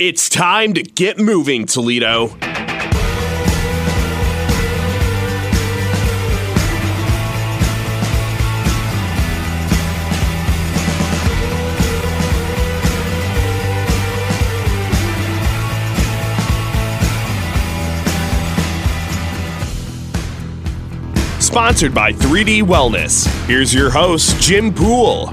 It's 0.00 0.28
time 0.28 0.74
to 0.74 0.82
get 0.84 1.18
moving, 1.18 1.66
Toledo. 1.66 2.28
Sponsored 21.40 21.92
by 21.92 22.12
3D 22.12 22.62
Wellness. 22.62 23.26
Here's 23.46 23.74
your 23.74 23.90
host, 23.90 24.40
Jim 24.40 24.72
Pool. 24.72 25.32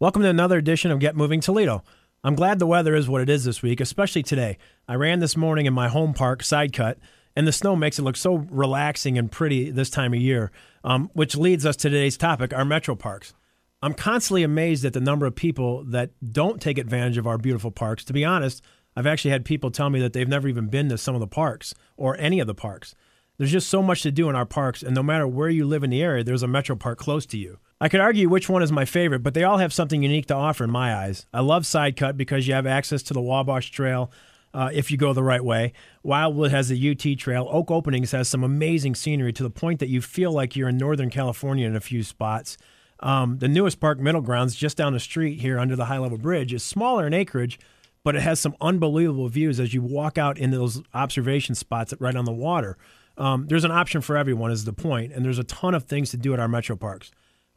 Welcome 0.00 0.22
to 0.22 0.28
another 0.28 0.56
edition 0.56 0.92
of 0.92 1.00
Get 1.00 1.16
Moving 1.16 1.40
Toledo. 1.40 1.82
I'm 2.22 2.34
glad 2.34 2.58
the 2.58 2.66
weather 2.66 2.94
is 2.94 3.08
what 3.08 3.22
it 3.22 3.30
is 3.30 3.44
this 3.44 3.62
week, 3.62 3.80
especially 3.80 4.22
today. 4.22 4.58
I 4.86 4.94
ran 4.94 5.20
this 5.20 5.38
morning 5.38 5.64
in 5.64 5.72
my 5.72 5.88
home 5.88 6.12
park, 6.12 6.42
side 6.42 6.74
cut, 6.74 6.98
and 7.34 7.46
the 7.46 7.52
snow 7.52 7.74
makes 7.74 7.98
it 7.98 8.02
look 8.02 8.16
so 8.16 8.46
relaxing 8.50 9.16
and 9.16 9.32
pretty 9.32 9.70
this 9.70 9.88
time 9.88 10.12
of 10.12 10.20
year, 10.20 10.50
um, 10.84 11.10
which 11.14 11.34
leads 11.34 11.64
us 11.64 11.76
to 11.76 11.88
today's 11.88 12.18
topic 12.18 12.52
our 12.52 12.66
metro 12.66 12.94
parks. 12.94 13.32
I'm 13.82 13.94
constantly 13.94 14.42
amazed 14.42 14.84
at 14.84 14.92
the 14.92 15.00
number 15.00 15.24
of 15.24 15.34
people 15.34 15.82
that 15.84 16.10
don't 16.22 16.60
take 16.60 16.76
advantage 16.76 17.16
of 17.16 17.26
our 17.26 17.38
beautiful 17.38 17.70
parks. 17.70 18.04
To 18.04 18.12
be 18.12 18.26
honest, 18.26 18.62
I've 18.94 19.06
actually 19.06 19.30
had 19.30 19.46
people 19.46 19.70
tell 19.70 19.88
me 19.88 19.98
that 20.00 20.12
they've 20.12 20.28
never 20.28 20.46
even 20.46 20.66
been 20.66 20.90
to 20.90 20.98
some 20.98 21.14
of 21.14 21.20
the 21.22 21.26
parks 21.26 21.74
or 21.96 22.18
any 22.18 22.38
of 22.38 22.46
the 22.46 22.54
parks. 22.54 22.94
There's 23.38 23.52
just 23.52 23.70
so 23.70 23.82
much 23.82 24.02
to 24.02 24.12
do 24.12 24.28
in 24.28 24.36
our 24.36 24.44
parks, 24.44 24.82
and 24.82 24.94
no 24.94 25.02
matter 25.02 25.26
where 25.26 25.48
you 25.48 25.64
live 25.64 25.82
in 25.82 25.88
the 25.88 26.02
area, 26.02 26.22
there's 26.22 26.42
a 26.42 26.48
metro 26.48 26.76
park 26.76 26.98
close 26.98 27.24
to 27.26 27.38
you. 27.38 27.58
I 27.82 27.88
could 27.88 28.00
argue 28.00 28.28
which 28.28 28.48
one 28.50 28.62
is 28.62 28.70
my 28.70 28.84
favorite, 28.84 29.22
but 29.22 29.32
they 29.32 29.42
all 29.42 29.56
have 29.56 29.72
something 29.72 30.02
unique 30.02 30.26
to 30.26 30.34
offer 30.34 30.64
in 30.64 30.70
my 30.70 30.94
eyes. 30.94 31.24
I 31.32 31.40
love 31.40 31.62
Sidecut 31.62 32.16
because 32.16 32.46
you 32.46 32.52
have 32.52 32.66
access 32.66 33.02
to 33.04 33.14
the 33.14 33.22
Wabash 33.22 33.70
Trail 33.70 34.12
uh, 34.52 34.68
if 34.72 34.90
you 34.90 34.98
go 34.98 35.14
the 35.14 35.22
right 35.22 35.42
way. 35.42 35.72
Wildwood 36.02 36.50
has 36.50 36.68
the 36.68 36.90
UT 36.90 37.18
Trail. 37.18 37.48
Oak 37.50 37.70
Openings 37.70 38.12
has 38.12 38.28
some 38.28 38.44
amazing 38.44 38.94
scenery 38.94 39.32
to 39.32 39.42
the 39.42 39.50
point 39.50 39.80
that 39.80 39.88
you 39.88 40.02
feel 40.02 40.30
like 40.30 40.54
you're 40.54 40.68
in 40.68 40.76
Northern 40.76 41.08
California 41.08 41.66
in 41.66 41.74
a 41.74 41.80
few 41.80 42.02
spots. 42.02 42.58
Um, 43.00 43.38
the 43.38 43.48
newest 43.48 43.80
park, 43.80 43.98
Middle 43.98 44.20
Grounds, 44.20 44.54
just 44.54 44.76
down 44.76 44.92
the 44.92 45.00
street 45.00 45.40
here 45.40 45.58
under 45.58 45.74
the 45.74 45.86
high 45.86 45.98
level 45.98 46.18
bridge, 46.18 46.52
is 46.52 46.62
smaller 46.62 47.06
in 47.06 47.14
acreage, 47.14 47.58
but 48.04 48.14
it 48.14 48.20
has 48.20 48.40
some 48.40 48.56
unbelievable 48.60 49.28
views 49.28 49.58
as 49.58 49.72
you 49.72 49.80
walk 49.80 50.18
out 50.18 50.36
in 50.36 50.50
those 50.50 50.82
observation 50.92 51.54
spots 51.54 51.94
right 51.98 52.14
on 52.16 52.26
the 52.26 52.32
water. 52.32 52.76
Um, 53.16 53.46
there's 53.46 53.64
an 53.64 53.70
option 53.70 54.02
for 54.02 54.18
everyone, 54.18 54.50
is 54.50 54.66
the 54.66 54.74
point, 54.74 55.12
and 55.12 55.24
there's 55.24 55.38
a 55.38 55.44
ton 55.44 55.74
of 55.74 55.84
things 55.84 56.10
to 56.10 56.18
do 56.18 56.34
at 56.34 56.40
our 56.40 56.48
metro 56.48 56.76
parks. 56.76 57.10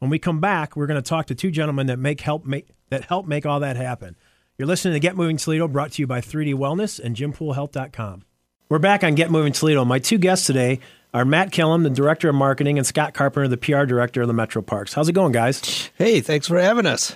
When 0.04 0.10
we 0.10 0.20
come 0.20 0.42
back, 0.42 0.76
we're 0.76 0.86
going 0.86 1.02
to 1.02 1.10
talk 1.10 1.28
to 1.28 1.36
two 1.36 1.50
gentlemen 1.50 1.88
that 1.88 1.98
make 1.98 2.20
help 2.20 2.44
make 2.44 2.68
that 2.90 3.06
help 3.06 3.26
make 3.26 3.46
all 3.46 3.62
that 3.62 3.78
happen. 3.78 4.18
You're 4.58 4.68
listening 4.68 4.96
to 4.96 5.00
Get 5.00 5.16
Moving 5.16 5.38
Toledo, 5.38 5.66
brought 5.70 5.94
to 5.94 6.02
you 6.02 6.08
by 6.08 6.20
3D 6.20 6.56
Wellness 6.56 7.00
and 7.00 7.16
JimPoolHealth.com. 7.16 8.26
We're 8.68 8.80
back 8.80 9.06
on 9.06 9.16
Get 9.16 9.32
Moving 9.32 9.54
Toledo. 9.54 9.86
My 9.86 10.00
two 10.00 10.18
guests 10.18 10.46
today 10.46 10.82
are 11.14 11.24
Matt 11.24 11.52
Killam, 11.52 11.84
the 11.84 11.90
Director 11.90 12.28
of 12.28 12.36
Marketing, 12.36 12.78
and 12.78 12.86
Scott 12.86 13.14
Carpenter, 13.14 13.48
the 13.48 13.56
PR 13.56 13.86
Director 13.86 14.24
of 14.24 14.28
the 14.28 14.34
Metro 14.34 14.62
Parks. 14.62 14.94
How's 14.94 15.08
it 15.08 15.14
going, 15.14 15.32
guys? 15.32 15.90
Hey, 15.98 16.20
thanks 16.20 16.50
for 16.50 16.60
having 16.60 16.86
us. 16.86 17.16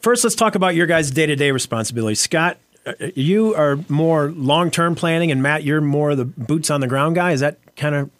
First, 0.00 0.24
let's 0.24 0.34
talk 0.34 0.56
about 0.56 0.74
your 0.74 0.88
guys' 0.88 1.12
day 1.12 1.26
to 1.26 1.36
day 1.36 1.52
responsibilities. 1.52 2.20
Scott, 2.20 2.58
uh, 2.84 2.94
you 3.14 3.54
are 3.54 3.78
more 3.88 4.32
long 4.32 4.72
term 4.72 4.96
planning, 4.96 5.30
and 5.30 5.40
Matt, 5.40 5.62
you're 5.62 5.80
more 5.80 6.16
the 6.16 6.24
boots 6.24 6.68
on 6.68 6.80
the 6.80 6.88
ground 6.88 7.14
guy. 7.14 7.30
Is 7.30 7.38
that 7.38 7.76
kind 7.76 7.94
of 7.94 8.10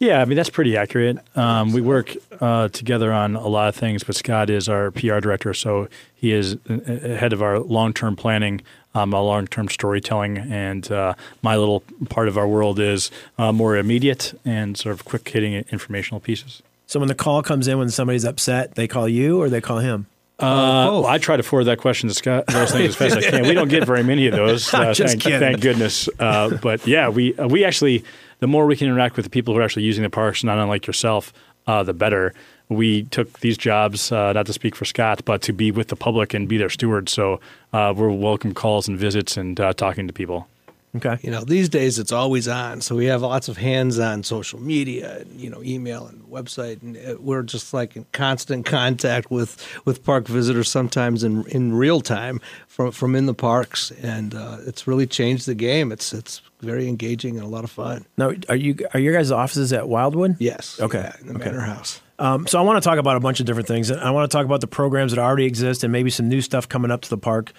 yeah, 0.00 0.22
I 0.22 0.24
mean 0.24 0.36
that's 0.36 0.50
pretty 0.50 0.78
accurate. 0.78 1.18
Um, 1.36 1.72
we 1.72 1.82
work 1.82 2.16
uh, 2.40 2.68
together 2.68 3.12
on 3.12 3.36
a 3.36 3.46
lot 3.46 3.68
of 3.68 3.76
things, 3.76 4.02
but 4.02 4.16
Scott 4.16 4.48
is 4.48 4.66
our 4.66 4.90
PR 4.90 5.20
director, 5.20 5.52
so 5.52 5.88
he 6.14 6.32
is 6.32 6.56
uh, 6.68 6.76
head 7.16 7.34
of 7.34 7.42
our 7.42 7.60
long-term 7.60 8.16
planning, 8.16 8.62
um, 8.94 9.14
our 9.14 9.22
long-term 9.22 9.68
storytelling, 9.68 10.38
and 10.38 10.90
uh, 10.90 11.14
my 11.42 11.56
little 11.56 11.82
part 12.08 12.28
of 12.28 12.38
our 12.38 12.48
world 12.48 12.80
is 12.80 13.10
uh, 13.36 13.52
more 13.52 13.76
immediate 13.76 14.38
and 14.44 14.78
sort 14.78 14.94
of 14.94 15.04
quick-hitting 15.04 15.52
informational 15.70 16.18
pieces. 16.18 16.62
So 16.86 16.98
when 16.98 17.08
the 17.08 17.14
call 17.14 17.42
comes 17.42 17.68
in 17.68 17.78
when 17.78 17.90
somebody's 17.90 18.24
upset, 18.24 18.76
they 18.76 18.88
call 18.88 19.06
you 19.06 19.40
or 19.40 19.50
they 19.50 19.60
call 19.60 19.78
him. 19.78 20.06
Uh, 20.40 20.88
oh. 20.90 21.04
I 21.04 21.18
try 21.18 21.36
to 21.36 21.42
forward 21.42 21.64
that 21.64 21.78
question 21.78 22.08
to 22.08 22.14
Scott. 22.14 22.46
Those 22.46 22.72
things 22.72 22.88
as 22.88 22.96
fast 22.96 23.16
as 23.16 23.26
I 23.26 23.30
can. 23.30 23.42
We 23.46 23.52
don't 23.52 23.68
get 23.68 23.84
very 23.86 24.02
many 24.02 24.26
of 24.26 24.34
those. 24.34 24.72
Uh, 24.72 24.94
thank, 24.94 25.22
thank, 25.22 25.60
goodness. 25.60 26.08
Uh, 26.18 26.56
but 26.56 26.86
yeah, 26.86 27.10
we 27.10 27.36
uh, 27.36 27.46
we 27.46 27.64
actually 27.64 28.04
the 28.40 28.46
more 28.46 28.66
we 28.66 28.76
can 28.76 28.88
interact 28.88 29.16
with 29.16 29.24
the 29.24 29.30
people 29.30 29.54
who 29.54 29.60
are 29.60 29.62
actually 29.62 29.84
using 29.84 30.02
the 30.02 30.10
parks, 30.10 30.42
not 30.42 30.58
unlike 30.58 30.86
yourself, 30.86 31.32
uh, 31.66 31.82
the 31.82 31.94
better. 31.94 32.34
We 32.68 33.04
took 33.04 33.40
these 33.40 33.58
jobs, 33.58 34.12
uh, 34.12 34.32
not 34.32 34.46
to 34.46 34.52
speak 34.52 34.74
for 34.74 34.84
Scott, 34.84 35.24
but 35.24 35.42
to 35.42 35.52
be 35.52 35.70
with 35.70 35.88
the 35.88 35.96
public 35.96 36.34
and 36.34 36.48
be 36.48 36.56
their 36.56 36.70
stewards. 36.70 37.12
So 37.12 37.40
uh, 37.72 37.92
we're 37.96 38.10
welcome 38.10 38.54
calls 38.54 38.88
and 38.88 38.98
visits 38.98 39.36
and 39.36 39.58
uh, 39.60 39.72
talking 39.72 40.06
to 40.06 40.12
people. 40.12 40.48
Okay. 40.96 41.18
You 41.22 41.30
know, 41.30 41.44
these 41.44 41.68
days 41.68 41.98
it's 42.00 42.10
always 42.10 42.48
on. 42.48 42.80
So 42.80 42.96
we 42.96 43.06
have 43.06 43.22
lots 43.22 43.48
of 43.48 43.56
hands-on 43.56 44.24
social 44.24 44.60
media, 44.60 45.18
and, 45.20 45.40
you 45.40 45.48
know, 45.48 45.62
email 45.62 46.06
and 46.06 46.22
website, 46.24 46.82
and 46.82 46.96
uh, 46.96 47.16
we're 47.20 47.42
just 47.42 47.72
like 47.72 47.94
in 47.94 48.06
constant 48.12 48.66
contact 48.66 49.30
with 49.30 49.64
with 49.84 50.04
park 50.04 50.26
visitors, 50.26 50.68
sometimes 50.68 51.22
in 51.22 51.44
in 51.46 51.74
real 51.74 52.00
time 52.00 52.40
from 52.66 52.90
from 52.90 53.14
in 53.14 53.26
the 53.26 53.34
parks, 53.34 53.92
and 54.02 54.34
uh, 54.34 54.58
it's 54.66 54.88
really 54.88 55.06
changed 55.06 55.46
the 55.46 55.54
game. 55.54 55.92
It's 55.92 56.12
it's 56.12 56.42
very 56.60 56.88
engaging 56.88 57.36
and 57.36 57.46
a 57.46 57.48
lot 57.48 57.62
of 57.62 57.70
fun. 57.70 58.04
Now, 58.18 58.32
are 58.48 58.56
you 58.56 58.76
are 58.92 58.98
your 58.98 59.14
guys' 59.14 59.30
offices 59.30 59.72
at 59.72 59.88
Wildwood? 59.88 60.36
Yes. 60.40 60.80
Okay. 60.80 60.98
Yeah, 60.98 61.16
in 61.20 61.26
the 61.28 61.34
okay. 61.34 61.50
Manor 61.50 61.60
House. 61.60 62.00
Um, 62.18 62.46
so 62.46 62.58
I 62.58 62.62
want 62.62 62.82
to 62.82 62.86
talk 62.86 62.98
about 62.98 63.16
a 63.16 63.20
bunch 63.20 63.40
of 63.40 63.46
different 63.46 63.66
things. 63.66 63.90
I 63.90 64.10
want 64.10 64.30
to 64.30 64.36
talk 64.36 64.44
about 64.44 64.60
the 64.60 64.66
programs 64.66 65.12
that 65.12 65.18
already 65.18 65.46
exist 65.46 65.84
and 65.84 65.92
maybe 65.92 66.10
some 66.10 66.28
new 66.28 66.42
stuff 66.42 66.68
coming 66.68 66.90
up 66.90 67.00
to 67.02 67.10
the 67.10 67.16
park 67.16 67.52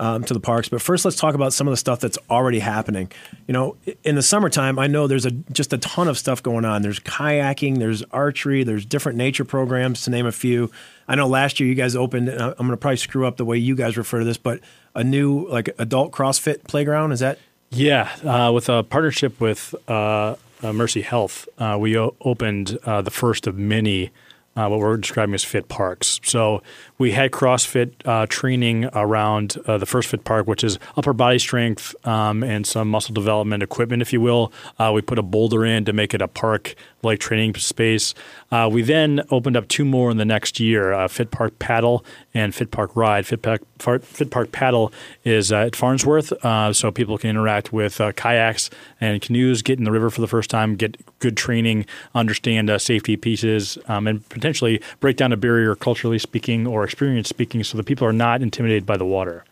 um, 0.00 0.24
to 0.24 0.34
the 0.34 0.40
parks. 0.40 0.68
But 0.68 0.82
first, 0.82 1.04
let's 1.04 1.16
talk 1.16 1.34
about 1.34 1.52
some 1.52 1.68
of 1.68 1.72
the 1.72 1.76
stuff 1.76 2.00
that's 2.00 2.18
already 2.30 2.58
happening. 2.58 3.12
You 3.46 3.52
know, 3.52 3.76
in 4.02 4.16
the 4.16 4.22
summertime, 4.22 4.78
I 4.78 4.86
know 4.86 5.06
there's 5.06 5.26
a 5.26 5.30
just 5.30 5.72
a 5.72 5.78
ton 5.78 6.08
of 6.08 6.18
stuff 6.18 6.42
going 6.42 6.64
on. 6.64 6.82
There's 6.82 6.98
kayaking, 6.98 7.78
there's 7.78 8.02
archery, 8.10 8.64
there's 8.64 8.86
different 8.86 9.18
nature 9.18 9.44
programs 9.44 10.02
to 10.04 10.10
name 10.10 10.26
a 10.26 10.32
few. 10.32 10.72
I 11.06 11.14
know 11.14 11.28
last 11.28 11.60
year 11.60 11.68
you 11.68 11.74
guys 11.74 11.94
opened. 11.94 12.30
I'm 12.30 12.54
going 12.54 12.70
to 12.70 12.76
probably 12.76 12.96
screw 12.96 13.26
up 13.26 13.36
the 13.36 13.44
way 13.44 13.58
you 13.58 13.76
guys 13.76 13.96
refer 13.96 14.20
to 14.20 14.24
this, 14.24 14.38
but 14.38 14.60
a 14.94 15.04
new 15.04 15.46
like 15.48 15.68
adult 15.78 16.12
CrossFit 16.12 16.64
playground. 16.64 17.12
Is 17.12 17.20
that? 17.20 17.38
Yeah, 17.70 18.10
uh, 18.24 18.50
with 18.52 18.68
a 18.68 18.82
partnership 18.82 19.38
with 19.38 19.74
uh, 19.86 20.36
uh 20.62 20.72
Mercy 20.72 21.02
Health, 21.02 21.46
uh, 21.58 21.76
we 21.78 21.96
o- 21.98 22.16
opened 22.22 22.78
uh, 22.84 23.02
the 23.02 23.10
first 23.10 23.46
of 23.46 23.56
many 23.56 24.10
uh, 24.56 24.68
what 24.68 24.80
we're 24.80 24.96
describing 24.96 25.34
as 25.34 25.44
fit 25.44 25.68
parks. 25.68 26.20
So 26.24 26.62
we 26.98 27.12
had 27.12 27.30
CrossFit 27.30 27.92
uh, 28.04 28.26
training 28.28 28.86
around 28.92 29.56
uh, 29.66 29.78
the 29.78 29.86
First 29.86 30.08
Fit 30.08 30.24
Park, 30.24 30.46
which 30.46 30.64
is 30.64 30.78
upper 30.96 31.12
body 31.12 31.38
strength 31.38 31.94
um, 32.06 32.42
and 32.42 32.66
some 32.66 32.88
muscle 32.88 33.14
development 33.14 33.62
equipment, 33.62 34.02
if 34.02 34.12
you 34.12 34.20
will. 34.20 34.52
Uh, 34.78 34.90
we 34.94 35.02
put 35.02 35.18
a 35.18 35.22
boulder 35.22 35.64
in 35.64 35.84
to 35.84 35.92
make 35.92 36.14
it 36.14 36.20
a 36.20 36.28
park 36.28 36.74
like 37.02 37.18
training 37.18 37.54
space. 37.54 38.14
Uh, 38.50 38.68
we 38.70 38.82
then 38.82 39.22
opened 39.30 39.56
up 39.56 39.68
two 39.68 39.84
more 39.84 40.10
in 40.10 40.16
the 40.16 40.24
next 40.24 40.60
year 40.60 40.92
uh, 40.92 41.08
Fit 41.08 41.30
Park 41.30 41.58
Paddle 41.58 42.04
and 42.34 42.54
Fit 42.54 42.70
Park 42.70 42.94
Ride. 42.94 43.26
Fit 43.26 43.42
Park, 43.42 43.62
Fit 44.02 44.30
Park 44.30 44.52
Paddle 44.52 44.92
is 45.24 45.52
at 45.52 45.74
Farnsworth, 45.74 46.32
so 46.76 46.90
people 46.90 47.18
can 47.18 47.30
interact 47.30 47.72
with 47.72 48.00
kayaks 48.16 48.70
and 49.00 49.20
canoes, 49.22 49.62
get 49.62 49.78
in 49.78 49.84
the 49.84 49.90
river 49.90 50.10
for 50.10 50.20
the 50.20 50.26
first 50.26 50.50
time, 50.50 50.76
get 50.76 50.96
good 51.18 51.36
training, 51.36 51.86
understand 52.14 52.70
safety 52.80 53.16
pieces, 53.16 53.78
um, 53.88 54.06
and 54.06 54.28
potentially 54.28 54.80
break 55.00 55.16
down 55.16 55.32
a 55.32 55.36
barrier 55.36 55.74
culturally 55.74 56.18
speaking 56.18 56.66
or 56.66 56.84
experience 56.84 57.28
speaking 57.28 57.64
so 57.64 57.76
that 57.76 57.86
people 57.86 58.06
are 58.06 58.12
not 58.12 58.42
intimidated 58.42 58.86
by 58.86 58.96
the 58.96 59.04
water. 59.04 59.44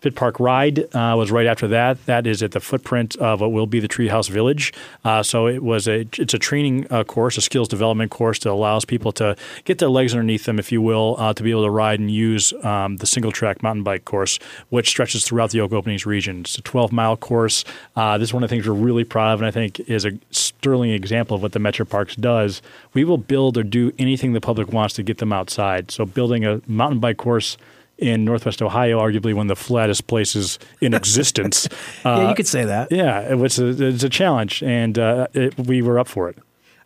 Fit 0.00 0.14
Park 0.14 0.40
Ride 0.40 0.78
uh, 0.94 1.14
was 1.16 1.30
right 1.30 1.46
after 1.46 1.68
that. 1.68 2.04
That 2.06 2.26
is 2.26 2.42
at 2.42 2.52
the 2.52 2.60
footprint 2.60 3.16
of 3.16 3.42
what 3.42 3.52
will 3.52 3.66
be 3.66 3.80
the 3.80 3.88
Treehouse 3.88 4.30
Village. 4.30 4.72
Uh, 5.04 5.22
so 5.22 5.46
it 5.46 5.62
was 5.62 5.86
a 5.86 6.08
it's 6.16 6.32
a 6.32 6.38
training 6.38 6.86
uh, 6.90 7.04
course, 7.04 7.36
a 7.36 7.42
skills 7.42 7.68
development 7.68 8.10
course 8.10 8.38
that 8.38 8.50
allows 8.50 8.86
people 8.86 9.12
to 9.12 9.36
get 9.64 9.76
their 9.76 9.90
legs 9.90 10.14
underneath 10.14 10.44
them, 10.44 10.58
if 10.58 10.72
you 10.72 10.80
will, 10.80 11.16
uh, 11.18 11.34
to 11.34 11.42
be 11.42 11.50
able 11.50 11.64
to 11.64 11.70
ride 11.70 12.00
and 12.00 12.10
use 12.10 12.54
um, 12.64 12.96
the 12.96 13.06
single 13.06 13.30
track 13.30 13.62
mountain 13.62 13.82
bike 13.82 14.06
course, 14.06 14.38
which 14.70 14.88
stretches 14.88 15.26
throughout 15.26 15.50
the 15.50 15.60
Oak 15.60 15.72
Openings 15.72 16.06
region. 16.06 16.40
It's 16.40 16.56
a 16.56 16.62
12 16.62 16.92
mile 16.92 17.18
course. 17.18 17.64
Uh, 17.94 18.16
this 18.16 18.30
is 18.30 18.34
one 18.34 18.42
of 18.42 18.48
the 18.48 18.54
things 18.54 18.66
we're 18.66 18.74
really 18.74 19.04
proud 19.04 19.34
of, 19.34 19.40
and 19.40 19.46
I 19.46 19.50
think 19.50 19.80
is 19.80 20.06
a 20.06 20.12
sterling 20.30 20.92
example 20.92 21.36
of 21.36 21.42
what 21.42 21.52
the 21.52 21.58
Metro 21.58 21.84
Parks 21.84 22.16
does. 22.16 22.62
We 22.94 23.04
will 23.04 23.18
build 23.18 23.58
or 23.58 23.62
do 23.62 23.92
anything 23.98 24.32
the 24.32 24.40
public 24.40 24.72
wants 24.72 24.94
to 24.94 25.02
get 25.02 25.18
them 25.18 25.32
outside. 25.32 25.90
So 25.90 26.06
building 26.06 26.46
a 26.46 26.62
mountain 26.66 27.00
bike 27.00 27.18
course 27.18 27.58
in 28.00 28.24
Northwest 28.24 28.62
Ohio, 28.62 28.98
arguably 28.98 29.34
one 29.34 29.50
of 29.50 29.56
the 29.56 29.62
flattest 29.62 30.06
places 30.06 30.58
in 30.80 30.94
existence. 30.94 31.68
yeah, 32.04 32.28
you 32.28 32.34
could 32.34 32.46
say 32.46 32.64
that. 32.64 32.90
Yeah, 32.90 33.20
it 33.30 33.36
was 33.36 33.58
a, 33.58 33.68
it's 33.68 34.02
a 34.02 34.08
challenge, 34.08 34.62
and 34.62 34.98
uh, 34.98 35.26
it, 35.34 35.56
we 35.58 35.82
were 35.82 35.98
up 35.98 36.08
for 36.08 36.28
it. 36.28 36.38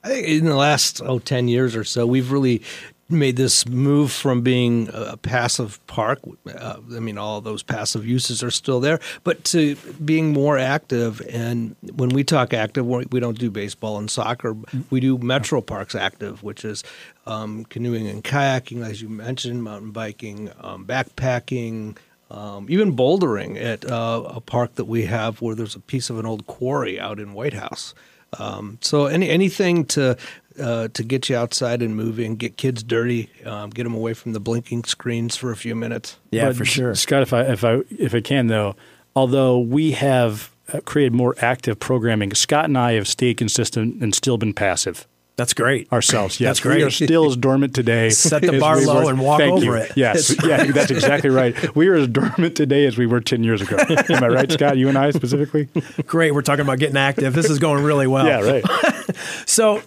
I 0.03 0.09
think 0.09 0.29
in 0.29 0.45
the 0.45 0.57
last 0.57 1.01
oh, 1.03 1.19
10 1.19 1.49
years 1.49 1.75
or 1.75 1.85
so, 1.85 2.07
we've 2.07 2.31
really 2.31 2.63
made 3.09 3.37
this 3.37 3.69
move 3.69 4.11
from 4.11 4.41
being 4.41 4.89
a 4.93 5.17
passive 5.17 5.79
park. 5.87 6.21
Uh, 6.47 6.77
I 6.97 7.01
mean, 7.01 7.19
all 7.19 7.41
those 7.41 7.63
passive 7.63 8.07
uses 8.07 8.43
are 8.43 8.51
still 8.51 8.81
there, 8.81 8.99
but 9.25 9.45
to 9.45 9.77
being 10.03 10.33
more 10.33 10.57
active. 10.57 11.21
And 11.29 11.77
when 11.95 12.09
we 12.09 12.25
talk 12.25 12.55
active, 12.55 12.87
we 12.87 13.21
don't 13.21 13.39
do 13.39 13.51
baseball 13.51 13.99
and 13.99 14.11
soccer. 14.11 14.57
We 14.91 15.01
do 15.01 15.19
Metro 15.19 15.61
Parks 15.61 15.95
active, 15.95 16.43
which 16.43 16.65
is 16.65 16.83
um, 17.27 17.65
canoeing 17.67 18.09
and 18.09 18.25
kayaking, 18.25 18.83
as 18.83 19.03
you 19.03 19.09
mentioned, 19.09 19.63
mountain 19.63 19.91
biking, 19.91 20.51
um, 20.61 20.87
backpacking. 20.87 21.97
um, 22.31 22.67
even 22.69 22.97
bouldering 22.97 23.63
at 23.63 23.85
uh, 23.85 24.23
a 24.27 24.41
park 24.41 24.75
that 24.75 24.87
we 24.87 25.07
have 25.07 25.41
where 25.41 25.55
there's 25.55 25.77
a 25.77 25.81
piece 25.81 26.11
of 26.11 26.19
an 26.19 26.27
old 26.27 26.47
quarry 26.47 26.99
out 26.99 27.21
in 27.21 27.33
Whitehouse. 27.33 27.95
Um, 28.39 28.79
so 28.81 29.07
any 29.07 29.31
anything 29.31 29.85
to 29.87 30.17
uh, 30.61 30.89
to 30.89 31.03
get 31.03 31.29
you 31.29 31.37
outside 31.37 31.83
and 31.83 31.97
moving, 31.97 32.37
get 32.37 32.57
kids 32.57 32.83
dirty, 32.83 33.31
um, 33.45 33.71
get 33.71 33.85
them 33.85 33.95
away 33.95 34.15
from 34.15 34.33
the 34.33 34.41
blinking 34.41 34.85
screens 34.85 35.37
for 35.37 35.51
a 35.51 35.57
few 35.57 35.75
minutes. 35.75 36.17
Yeah, 36.31 36.49
But, 36.49 36.57
for 36.57 36.65
sure. 36.65 36.95
Scott. 36.95 37.23
If 37.23 37.33
I 37.33 37.43
if 37.43 37.65
I 37.65 37.81
if 37.91 38.15
I 38.15 38.21
can 38.21 38.47
though, 38.47 38.77
although 39.17 39.59
we 39.59 39.93
have 39.93 40.51
uh, 40.73 40.81
created 40.81 41.13
more 41.13 41.35
active 41.39 41.79
programming, 41.79 42.35
Scott 42.35 42.67
and 42.67 42.79
I 42.79 42.93
have 42.93 43.09
stayed 43.09 43.37
consistent 43.37 44.03
and 44.03 44.15
still 44.15 44.39
been 44.39 44.55
passive 44.55 45.07
That's 45.37 45.53
great. 45.53 45.93
ourselves. 45.93 46.39
Yes, 46.39 46.49
That's 46.51 46.61
great. 46.61 46.77
We 46.79 46.83
are 46.85 46.91
still 46.91 47.27
as 47.27 47.37
dormant 47.37 47.75
today. 47.75 48.11
Set 48.11 48.43
the 48.43 48.59
bar 48.61 48.79
we 48.79 48.87
low 48.87 49.05
were- 49.05 49.11
and 49.11 49.19
walk 49.21 49.41
Thank 49.41 49.53
over 49.55 49.65
you. 49.65 49.73
it. 49.75 49.93
Yes, 49.97 50.35
yeah, 50.47 50.65
that's 50.71 50.93
exactly 50.93 51.29
right. 51.31 51.75
We 51.75 51.89
are 51.89 51.95
as 51.95 52.07
dormant 52.09 52.57
today 52.57 52.87
as 52.87 52.97
we 52.97 53.07
were 53.07 53.21
ten 53.21 53.43
years 53.43 53.61
ago. 53.61 53.77
Am 53.79 54.23
I 54.23 54.29
right, 54.29 54.51
Scott? 54.53 54.77
You 54.77 54.89
and 54.89 54.97
I 54.97 55.11
specifically? 55.11 55.69
Great. 56.07 56.35
We're 56.35 56.43
talking 56.43 56.65
about 56.65 56.79
getting 56.79 56.97
active. 56.97 57.35
This 57.35 57.51
is 57.51 57.59
going 57.59 57.83
really 57.83 58.07
well. 58.07 58.27
Yeah, 58.27 58.41
right. 58.49 58.65
So 59.47 59.83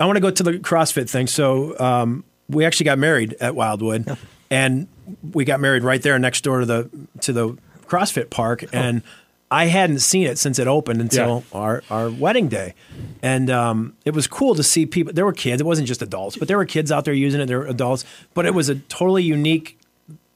I 0.00 0.06
want 0.06 0.16
to 0.16 0.20
go 0.20 0.30
to 0.30 0.42
the 0.42 0.52
CrossFit 0.54 1.08
thing. 1.08 1.26
So 1.26 1.78
um, 1.78 2.24
we 2.48 2.64
actually 2.64 2.84
got 2.84 2.98
married 2.98 3.34
at 3.40 3.54
Wildwood, 3.54 4.16
and 4.50 4.88
we 5.32 5.44
got 5.44 5.60
married 5.60 5.84
right 5.84 6.02
there 6.02 6.18
next 6.18 6.42
door 6.42 6.60
to 6.60 6.66
the 6.66 6.90
to 7.20 7.32
the 7.32 7.56
CrossFit 7.86 8.30
park, 8.30 8.64
and 8.72 9.02
I 9.50 9.66
hadn't 9.66 9.98
seen 9.98 10.26
it 10.26 10.38
since 10.38 10.58
it 10.58 10.68
opened 10.68 11.00
until 11.00 11.42
our, 11.52 11.82
our 11.90 12.08
wedding 12.08 12.48
day, 12.48 12.74
and 13.22 13.50
um, 13.50 13.96
it 14.04 14.14
was 14.14 14.26
cool 14.26 14.54
to 14.54 14.62
see 14.62 14.86
people. 14.86 15.12
There 15.12 15.24
were 15.24 15.32
kids. 15.32 15.60
It 15.60 15.66
wasn't 15.66 15.88
just 15.88 16.02
adults, 16.02 16.36
but 16.36 16.46
there 16.46 16.56
were 16.56 16.66
kids 16.66 16.92
out 16.92 17.04
there 17.04 17.14
using 17.14 17.40
it. 17.40 17.46
There 17.46 17.58
were 17.58 17.66
adults, 17.66 18.04
but 18.32 18.46
it 18.46 18.54
was 18.54 18.68
a 18.68 18.76
totally 18.76 19.24
unique 19.24 19.76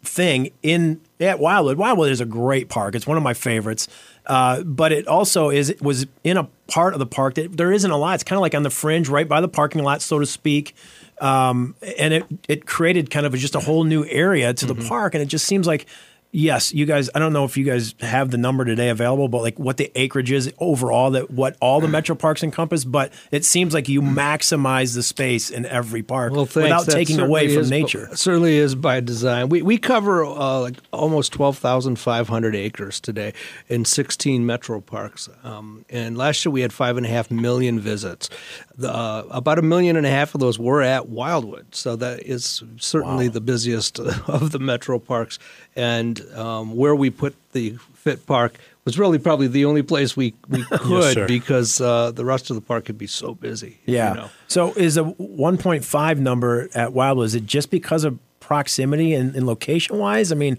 thing 0.02 0.50
in 0.62 1.00
at 1.20 1.38
Wildwood. 1.38 1.78
Wildwood 1.78 2.10
is 2.10 2.20
a 2.20 2.26
great 2.26 2.68
park. 2.68 2.94
It's 2.94 3.06
one 3.06 3.16
of 3.16 3.22
my 3.22 3.34
favorites. 3.34 3.88
Uh, 4.26 4.62
but 4.62 4.90
it 4.90 5.06
also 5.06 5.50
is 5.50 5.74
was 5.80 6.06
in 6.24 6.36
a 6.36 6.44
part 6.66 6.94
of 6.94 6.98
the 6.98 7.06
park 7.06 7.34
that 7.34 7.56
there 7.56 7.72
isn't 7.72 7.90
a 7.90 7.96
lot. 7.96 8.14
It's 8.14 8.24
kind 8.24 8.36
of 8.36 8.40
like 8.40 8.54
on 8.54 8.62
the 8.62 8.70
fringe, 8.70 9.08
right 9.08 9.28
by 9.28 9.40
the 9.40 9.48
parking 9.48 9.82
lot, 9.82 10.02
so 10.02 10.18
to 10.18 10.26
speak. 10.26 10.74
Um, 11.20 11.74
and 11.98 12.14
it 12.14 12.24
it 12.48 12.66
created 12.66 13.10
kind 13.10 13.26
of 13.26 13.34
just 13.34 13.54
a 13.54 13.60
whole 13.60 13.84
new 13.84 14.04
area 14.06 14.52
to 14.54 14.66
the 14.66 14.74
park, 14.74 15.14
and 15.14 15.22
it 15.22 15.26
just 15.26 15.46
seems 15.46 15.66
like. 15.66 15.86
Yes, 16.36 16.74
you 16.74 16.84
guys. 16.84 17.08
I 17.14 17.20
don't 17.20 17.32
know 17.32 17.44
if 17.44 17.56
you 17.56 17.64
guys 17.64 17.94
have 18.00 18.32
the 18.32 18.36
number 18.38 18.64
today 18.64 18.88
available, 18.88 19.28
but 19.28 19.40
like 19.40 19.56
what 19.56 19.76
the 19.76 19.92
acreage 19.94 20.32
is 20.32 20.52
overall, 20.58 21.12
that 21.12 21.30
what 21.30 21.56
all 21.60 21.80
the 21.80 21.86
metro 21.86 22.16
parks 22.16 22.42
encompass. 22.42 22.84
But 22.84 23.12
it 23.30 23.44
seems 23.44 23.72
like 23.72 23.88
you 23.88 24.02
maximize 24.02 24.96
the 24.96 25.04
space 25.04 25.48
in 25.48 25.64
every 25.64 26.02
park 26.02 26.32
Well, 26.32 26.46
without 26.52 26.86
That 26.86 26.92
taking 26.92 27.20
away 27.20 27.54
from 27.54 27.62
is- 27.62 27.70
nature. 27.70 28.08
Certainly 28.16 28.56
is 28.56 28.74
by 28.74 28.98
design. 28.98 29.48
We 29.48 29.62
we 29.62 29.78
cover 29.78 30.24
uh, 30.24 30.58
like 30.60 30.76
almost 30.92 31.32
twelve 31.32 31.56
thousand 31.56 32.00
five 32.00 32.26
hundred 32.28 32.56
acres 32.56 32.98
today 32.98 33.32
in 33.68 33.84
sixteen 33.84 34.44
metro 34.44 34.80
parks. 34.80 35.28
Um, 35.44 35.84
and 35.88 36.18
last 36.18 36.44
year 36.44 36.50
we 36.50 36.62
had 36.62 36.72
five 36.72 36.96
and 36.96 37.06
a 37.06 37.08
half 37.10 37.30
million 37.30 37.78
visits. 37.78 38.28
The, 38.76 38.92
uh, 38.92 39.22
about 39.30 39.60
a 39.60 39.62
million 39.62 39.94
and 39.96 40.04
a 40.04 40.10
half 40.10 40.34
of 40.34 40.40
those 40.40 40.58
were 40.58 40.82
at 40.82 41.08
Wildwood, 41.08 41.76
so 41.76 41.94
that 41.94 42.24
is 42.24 42.64
certainly 42.76 43.28
the 43.28 43.40
busiest 43.40 44.00
of 44.28 44.50
the 44.50 44.58
metro 44.58 44.98
parks. 44.98 45.38
And 45.76 46.23
um, 46.34 46.76
where 46.76 46.94
we 46.94 47.10
put 47.10 47.34
the 47.52 47.76
fit 47.94 48.26
park 48.26 48.56
was 48.84 48.98
really 48.98 49.18
probably 49.18 49.46
the 49.46 49.64
only 49.64 49.82
place 49.82 50.16
we 50.16 50.34
we 50.48 50.62
could 50.70 51.14
sir. 51.14 51.26
because 51.26 51.80
uh, 51.80 52.10
the 52.10 52.24
rest 52.24 52.50
of 52.50 52.56
the 52.56 52.62
park 52.62 52.84
could 52.84 52.98
be 52.98 53.06
so 53.06 53.34
busy. 53.34 53.78
Yeah. 53.86 54.10
You 54.10 54.14
know? 54.16 54.30
So 54.48 54.72
is 54.74 54.96
a 54.96 55.04
1.5 55.04 56.18
number 56.18 56.68
at 56.74 56.92
Wildwood, 56.92 57.26
is 57.26 57.34
it 57.34 57.46
just 57.46 57.70
because 57.70 58.04
of 58.04 58.18
proximity 58.40 59.14
and, 59.14 59.34
and 59.34 59.46
location 59.46 59.98
wise? 59.98 60.32
I 60.32 60.34
mean, 60.34 60.58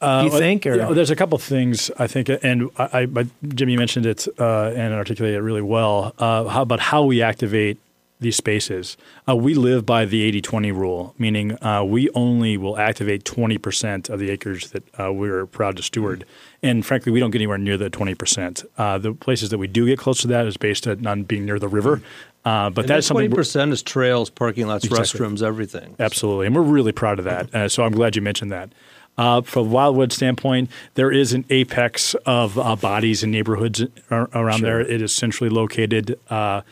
do 0.00 0.24
you 0.24 0.30
think? 0.30 0.66
Or 0.66 0.74
Yeah, 0.74 0.92
there's 0.92 1.10
a 1.10 1.16
couple 1.16 1.38
things 1.38 1.90
I 1.98 2.06
think, 2.06 2.28
and 2.28 2.70
I, 2.78 3.08
I 3.16 3.26
Jimmy 3.48 3.76
mentioned 3.76 4.06
it 4.06 4.28
uh, 4.38 4.70
and 4.74 4.94
articulated 4.94 5.38
it 5.38 5.42
really 5.42 5.62
well. 5.62 6.14
Uh, 6.18 6.44
how 6.44 6.62
about 6.62 6.80
how 6.80 7.04
we 7.04 7.22
activate 7.22 7.78
these 8.20 8.36
spaces? 8.36 8.96
Uh, 9.28 9.36
we 9.36 9.54
live 9.54 9.86
by 9.86 10.04
the 10.04 10.30
80-20 10.40 10.74
rule, 10.74 11.14
meaning 11.18 11.52
uh, 11.62 11.84
we 11.84 12.10
only 12.10 12.56
will 12.56 12.78
activate 12.78 13.24
20% 13.24 14.08
of 14.10 14.18
the 14.18 14.30
acres 14.30 14.70
that 14.70 14.82
uh, 15.00 15.12
we're 15.12 15.46
proud 15.46 15.76
to 15.76 15.82
steward. 15.82 16.24
And 16.62 16.84
frankly, 16.84 17.12
we 17.12 17.20
don't 17.20 17.30
get 17.30 17.38
anywhere 17.38 17.58
near 17.58 17.76
the 17.76 17.90
20%. 17.90 18.64
Uh, 18.76 18.98
the 18.98 19.12
places 19.14 19.50
that 19.50 19.58
we 19.58 19.66
do 19.68 19.86
get 19.86 19.98
close 19.98 20.20
to 20.22 20.28
that 20.28 20.46
is 20.46 20.56
based 20.56 20.86
on 20.86 21.22
being 21.24 21.44
near 21.44 21.58
the 21.58 21.68
river. 21.68 22.02
Uh, 22.44 22.70
but 22.70 22.82
And 22.82 22.88
that's 22.90 23.08
that 23.08 23.14
twenty 23.14 23.28
percent 23.28 23.72
is 23.72 23.82
trails, 23.82 24.30
parking 24.30 24.68
lots, 24.68 24.84
Exactly. 24.84 25.20
restrooms, 25.20 25.42
everything. 25.42 25.94
Absolutely, 25.98 26.46
and 26.46 26.54
we're 26.56 26.62
really 26.62 26.92
proud 26.92 27.18
of 27.18 27.24
that. 27.26 27.52
Uh, 27.54 27.68
so 27.68 27.82
I'm 27.84 27.92
glad 27.92 28.16
you 28.16 28.22
mentioned 28.22 28.50
that. 28.52 28.70
Uh, 29.18 29.42
from 29.42 29.66
a 29.66 29.70
Wildwood 29.70 30.12
standpoint, 30.12 30.70
there 30.94 31.10
is 31.10 31.32
an 31.32 31.44
apex 31.50 32.14
of 32.24 32.56
uh, 32.56 32.76
bodies 32.76 33.22
and 33.24 33.32
neighborhoods 33.32 33.82
ar- 34.10 34.30
around 34.32 34.62
there. 34.62 34.80
It 34.80 35.02
is 35.02 35.12
centrally 35.12 35.50
located 35.50 36.18
uh, 36.30 36.62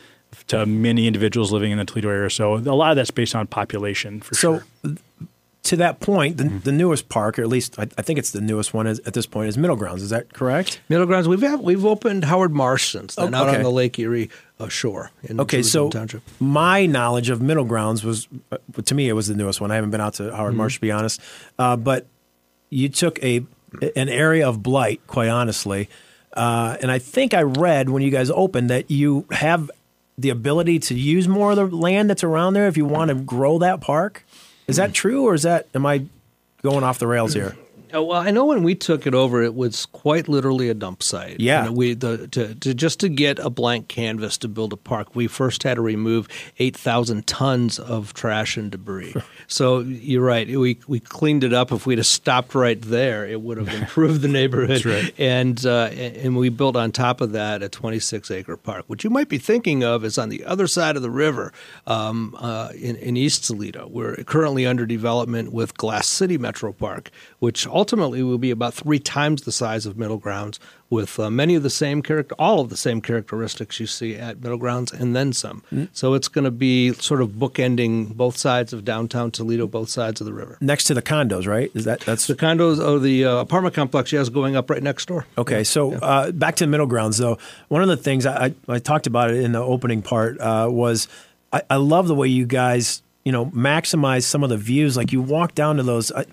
to 0.47 0.65
many 0.65 1.07
individuals 1.07 1.51
living 1.51 1.71
in 1.71 1.77
the 1.77 1.85
Toledo 1.85 2.09
area. 2.09 2.29
So 2.29 2.55
a 2.55 2.75
lot 2.75 2.91
of 2.91 2.95
that's 2.95 3.11
based 3.11 3.35
on 3.35 3.47
population 3.47 4.21
for 4.21 4.35
so 4.35 4.59
sure. 4.83 4.95
to 5.63 5.75
that 5.77 5.99
point, 5.99 6.37
the, 6.37 6.43
Mm-hmm. 6.45 6.59
the 6.59 6.71
newest 6.71 7.09
park, 7.09 7.37
or 7.39 7.41
at 7.41 7.47
least 7.49 7.77
I, 7.79 7.83
I 7.97 8.01
think 8.01 8.19
it's 8.19 8.31
the 8.31 8.41
newest 8.41 8.73
one 8.73 8.87
is, 8.87 8.99
at 9.05 9.13
this 9.13 9.25
point, 9.25 9.49
is 9.49 9.57
Middle 9.57 9.75
Grounds. 9.75 10.01
Is 10.03 10.09
that 10.11 10.33
correct? 10.33 10.79
Middle 10.89 11.05
grounds. 11.05 11.27
We've 11.27 11.41
had, 11.41 11.59
we've 11.59 11.85
opened 11.85 12.23
Howard 12.25 12.53
Marsh 12.53 12.91
since 12.91 13.15
then, 13.15 13.33
Oh, 13.33 13.37
out 13.37 13.47
okay. 13.49 13.57
on 13.57 13.63
the 13.63 13.71
Lake 13.71 13.97
Erie 13.99 14.29
uh, 14.59 14.67
shore. 14.69 15.11
In 15.23 15.39
Okay, 15.41 15.57
Jerusalem 15.57 15.91
so 15.91 15.99
Township. 15.99 16.21
my 16.39 16.85
knowledge 16.85 17.29
of 17.29 17.41
Middle 17.41 17.65
Grounds 17.65 18.03
was, 18.03 18.27
uh, 18.51 18.57
to 18.85 18.95
me, 18.95 19.09
it 19.09 19.13
was 19.13 19.27
the 19.27 19.35
newest 19.35 19.59
one. 19.59 19.71
I 19.71 19.75
haven't 19.75 19.91
been 19.91 20.01
out 20.01 20.15
to 20.15 20.33
Howard 20.35 20.51
Mm-hmm. 20.51 20.57
Marsh 20.57 20.75
to 20.75 20.81
be 20.81 20.91
honest, 20.91 21.19
uh, 21.59 21.75
but 21.75 22.07
you 22.69 22.89
took 22.89 23.21
a 23.23 23.45
an 23.97 24.07
area 24.07 24.47
of 24.47 24.63
blight, 24.63 25.01
quite 25.07 25.27
honestly, 25.27 25.89
uh, 26.33 26.77
and 26.81 26.89
I 26.89 26.99
think 26.99 27.33
I 27.33 27.41
read 27.41 27.89
when 27.89 28.01
you 28.01 28.09
guys 28.11 28.29
opened 28.31 28.69
that 28.69 28.89
you 28.89 29.25
have 29.31 29.69
the 30.17 30.29
ability 30.29 30.79
to 30.79 30.95
use 30.95 31.27
more 31.27 31.51
of 31.51 31.57
the 31.57 31.65
land 31.65 32.09
that's 32.09 32.23
around 32.23 32.53
there 32.53 32.67
if 32.67 32.77
you 32.77 32.85
want 32.85 33.09
to 33.09 33.15
grow 33.15 33.59
that 33.59 33.81
park. 33.81 34.25
Is 34.67 34.77
that 34.77 34.89
mm. 34.89 34.93
true, 34.93 35.25
or 35.25 35.33
is 35.33 35.43
that 35.43 35.67
am 35.73 35.85
I 35.85 36.05
going 36.61 36.83
off 36.83 36.99
the 36.99 37.07
rails 37.07 37.33
here? 37.33 37.55
Oh, 37.93 38.03
well, 38.03 38.21
I 38.21 38.31
know 38.31 38.45
when 38.45 38.63
we 38.63 38.75
took 38.75 39.07
it 39.07 39.13
over, 39.13 39.41
it 39.41 39.55
was 39.55 39.85
quite 39.87 40.27
literally 40.27 40.69
a 40.69 40.73
dump 40.73 41.01
site. 41.03 41.39
Yeah. 41.39 41.65
And 41.65 41.75
we 41.75 41.93
the 41.93 42.27
to, 42.29 42.55
to 42.55 42.73
just 42.73 42.99
to 43.01 43.09
get 43.09 43.39
a 43.39 43.49
blank 43.49 43.87
canvas 43.87 44.37
to 44.39 44.47
build 44.47 44.73
a 44.73 44.77
park, 44.77 45.15
we 45.15 45.27
first 45.27 45.63
had 45.63 45.75
to 45.75 45.81
remove 45.81 46.27
eight 46.59 46.75
thousand 46.75 47.27
tons 47.27 47.79
of 47.79 48.13
trash 48.13 48.57
and 48.57 48.71
debris. 48.71 49.15
so 49.47 49.79
you're 49.79 50.23
right. 50.23 50.47
We 50.47 50.79
we 50.87 50.99
cleaned 50.99 51.43
it 51.43 51.53
up. 51.53 51.71
If 51.71 51.85
we'd 51.85 51.97
have 51.97 52.07
stopped 52.07 52.55
right 52.55 52.81
there, 52.81 53.25
it 53.25 53.41
would 53.41 53.57
have 53.57 53.73
improved 53.81 54.21
the 54.21 54.27
neighborhood. 54.27 54.85
right. 54.85 55.13
And 55.17 55.65
uh, 55.65 55.85
and 55.93 56.35
we 56.35 56.49
built 56.49 56.75
on 56.75 56.91
top 56.91 57.21
of 57.21 57.31
that 57.31 57.63
a 57.63 57.69
26 57.69 58.31
acre 58.31 58.57
park. 58.57 58.85
which 58.87 59.03
you 59.03 59.09
might 59.09 59.29
be 59.29 59.37
thinking 59.37 59.83
of 59.83 60.03
is 60.03 60.17
on 60.17 60.29
the 60.29 60.43
other 60.45 60.67
side 60.67 60.95
of 60.95 61.01
the 61.01 61.09
river, 61.11 61.53
um, 61.85 62.35
uh, 62.39 62.69
in, 62.75 62.95
in 62.97 63.17
East 63.17 63.45
Toledo. 63.45 63.87
We're 63.87 64.15
currently 64.23 64.65
under 64.65 64.85
development 64.85 65.51
with 65.53 65.77
Glass 65.77 66.07
City 66.07 66.37
Metro 66.37 66.73
Park, 66.73 67.11
which 67.39 67.65
ultimately 67.77 68.23
will 68.23 68.39
be 68.39 68.49
about 68.49 68.73
three 68.73 68.97
times 68.97 69.43
the 69.43 69.51
size 69.51 69.85
of 69.85 69.97
Middle 69.97 70.17
Grounds, 70.17 70.59
with 70.89 71.19
uh, 71.19 71.29
many 71.29 71.53
of 71.53 71.61
the 71.61 71.69
same 71.69 72.01
character, 72.01 72.33
all 72.39 72.59
of 72.61 72.69
the 72.69 72.77
same 72.77 73.01
characteristics 73.01 73.79
you 73.79 73.85
see 73.85 74.15
at 74.15 74.41
Middle 74.41 74.57
Grounds, 74.57 74.91
and 74.91 75.15
then 75.15 75.31
some. 75.31 75.61
So 75.93 76.15
it's 76.15 76.27
going 76.27 76.45
to 76.45 76.51
be 76.51 76.93
sort 76.93 77.21
of 77.21 77.29
bookending 77.31 78.15
both 78.15 78.35
sides 78.35 78.73
of 78.73 78.83
downtown 78.83 79.29
Toledo, 79.29 79.67
both 79.67 79.89
sides 79.89 80.19
of 80.21 80.25
the 80.25 80.33
river. 80.33 80.57
Next 80.59 80.85
to 80.85 80.95
the 80.95 81.03
condos, 81.03 81.45
right? 81.45 81.69
Is 81.75 81.85
that 81.85 81.99
that's 82.01 82.25
The 82.25 82.35
condos 82.35 82.83
or 82.83 82.97
the 82.99 83.25
uh, 83.25 83.35
apartment 83.37 83.75
complex, 83.75 84.11
yes, 84.11 84.29
going 84.29 84.55
up 84.55 84.69
right 84.71 84.81
next 84.81 85.05
door. 85.07 85.27
Okay, 85.37 85.63
so 85.63 85.93
uh, 85.93 86.31
back 86.31 86.55
to 86.55 86.67
middle 86.67 86.87
grounds 86.87 87.17
though. 87.19 87.37
One 87.67 87.83
of 87.83 87.89
the 87.89 87.97
things 87.97 88.25
I, 88.25 88.47
I, 88.47 88.75
I 88.75 88.79
talked 88.79 89.05
about 89.05 89.29
it 89.29 89.43
in 89.43 89.51
the 89.51 89.61
opening 89.61 90.01
part 90.01 90.39
uh, 90.39 90.67
was 90.71 91.07
I, 91.53 91.61
I 91.69 91.75
love 91.75 92.07
the 92.07 92.15
way 92.15 92.27
you 92.27 92.47
guys 92.47 93.03
you 93.23 93.31
know 93.31 93.45
maximize 93.47 94.23
some 94.23 94.41
of 94.41 94.49
the 94.49 94.57
views. 94.57 94.97
Like 94.97 95.11
you 95.11 95.21
walk 95.21 95.53
down 95.53 95.77
to 95.77 95.83
those. 95.83 96.11
I, 96.11 96.25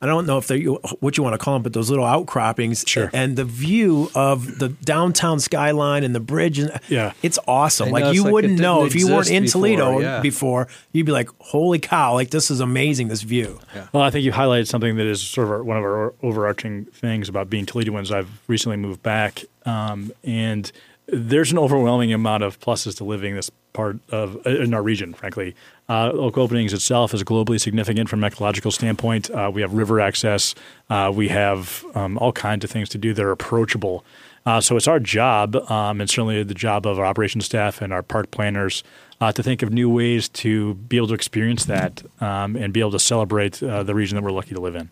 I 0.00 0.06
don't 0.06 0.26
know 0.26 0.38
if 0.38 0.46
they're 0.46 0.60
what 1.00 1.16
you 1.16 1.22
want 1.24 1.34
to 1.34 1.38
call 1.38 1.54
them, 1.54 1.62
but 1.62 1.72
those 1.72 1.90
little 1.90 2.04
outcroppings, 2.04 2.84
Sure. 2.86 3.10
and 3.12 3.36
the 3.36 3.44
view 3.44 4.10
of 4.14 4.58
the 4.60 4.68
downtown 4.68 5.40
skyline 5.40 6.04
and 6.04 6.14
the 6.14 6.20
bridge, 6.20 6.58
and 6.60 6.70
Yeah. 6.88 7.12
it's 7.22 7.38
awesome. 7.48 7.90
Like 7.90 8.14
you 8.14 8.22
like 8.22 8.32
wouldn't 8.32 8.60
know 8.60 8.84
if 8.84 8.94
you 8.94 9.08
weren't 9.12 9.30
in 9.30 9.44
before, 9.44 9.60
Toledo 9.60 9.98
yeah. 9.98 10.20
before. 10.20 10.68
You'd 10.92 11.06
be 11.06 11.12
like, 11.12 11.28
"Holy 11.40 11.78
cow! 11.80 12.14
Like 12.14 12.30
this 12.30 12.50
is 12.50 12.60
amazing. 12.60 13.08
This 13.08 13.22
view." 13.22 13.58
Well, 13.92 14.02
I 14.04 14.10
think 14.10 14.24
you 14.24 14.32
highlighted 14.32 14.68
something 14.68 14.96
that 14.96 15.06
is 15.06 15.20
sort 15.20 15.46
of 15.46 15.52
our, 15.52 15.64
one 15.64 15.76
of 15.76 15.82
our 15.82 16.14
overarching 16.22 16.84
things 16.86 17.28
about 17.28 17.50
being 17.50 17.66
Toledoans. 17.66 18.12
I've 18.12 18.28
recently 18.46 18.76
moved 18.76 19.02
back, 19.02 19.44
um, 19.66 20.12
and 20.22 20.70
there's 21.06 21.50
an 21.50 21.58
overwhelming 21.58 22.12
amount 22.12 22.42
of 22.44 22.60
pluses 22.60 22.96
to 22.98 23.04
living 23.04 23.34
this 23.34 23.50
part 23.78 23.96
of 24.10 24.44
uh, 24.44 24.50
in 24.50 24.74
our 24.74 24.82
region. 24.82 25.14
Frankly, 25.14 25.54
uh, 25.88 26.10
Oak 26.12 26.36
Openings 26.36 26.72
itself 26.72 27.14
is 27.14 27.22
globally 27.22 27.60
significant 27.60 28.08
from 28.08 28.24
an 28.24 28.32
ecological 28.32 28.72
standpoint. 28.72 29.30
Uh, 29.30 29.52
we 29.54 29.60
have 29.60 29.72
river 29.72 30.00
access. 30.00 30.56
Uh, 30.90 31.12
we 31.14 31.28
have 31.28 31.84
um, 31.94 32.18
all 32.18 32.32
kinds 32.32 32.64
of 32.64 32.70
things 32.72 32.88
to 32.88 32.98
do 32.98 33.14
that 33.14 33.24
are 33.24 33.30
approachable. 33.30 34.04
Uh, 34.44 34.60
so 34.60 34.76
it's 34.76 34.88
our 34.88 34.98
job, 34.98 35.54
um, 35.70 36.00
and 36.00 36.10
certainly 36.10 36.42
the 36.42 36.54
job 36.54 36.86
of 36.86 36.98
our 36.98 37.06
operations 37.06 37.44
staff 37.44 37.80
and 37.80 37.92
our 37.92 38.02
park 38.02 38.32
planners, 38.32 38.82
uh, 39.20 39.30
to 39.30 39.42
think 39.44 39.62
of 39.62 39.72
new 39.72 39.88
ways 39.88 40.28
to 40.28 40.74
be 40.74 40.96
able 40.96 41.06
to 41.06 41.14
experience 41.14 41.66
that 41.66 42.02
um, 42.20 42.56
and 42.56 42.72
be 42.72 42.80
able 42.80 42.90
to 42.90 42.98
celebrate 42.98 43.54
the 43.60 43.94
region 43.94 44.16
that 44.16 44.24
we're 44.24 44.32
lucky 44.32 44.54
to 44.54 44.60
live 44.60 44.74
in. 44.74 44.90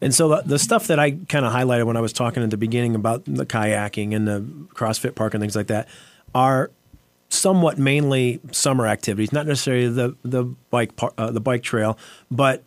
And 0.00 0.14
so 0.14 0.42
the 0.44 0.58
stuff 0.58 0.86
that 0.88 0.98
I 0.98 1.12
kind 1.12 1.44
of 1.46 1.52
highlighted 1.52 1.86
when 1.86 1.96
I 1.96 2.00
was 2.00 2.12
talking 2.12 2.42
at 2.42 2.50
the 2.50 2.56
beginning 2.56 2.94
about 2.94 3.24
the 3.24 3.46
kayaking 3.46 4.14
and 4.14 4.28
the 4.28 4.40
CrossFit 4.74 5.14
Park 5.14 5.34
and 5.34 5.40
things 5.40 5.56
like 5.56 5.68
that 5.68 5.88
are 6.34 6.70
somewhat 7.28 7.78
mainly 7.78 8.40
summer 8.52 8.86
activities, 8.86 9.32
not 9.32 9.46
necessarily 9.46 9.88
the 9.88 10.16
the 10.22 10.44
bike 10.70 10.96
par- 10.96 11.12
uh, 11.18 11.30
the 11.30 11.40
bike 11.40 11.62
trail, 11.62 11.98
but 12.30 12.62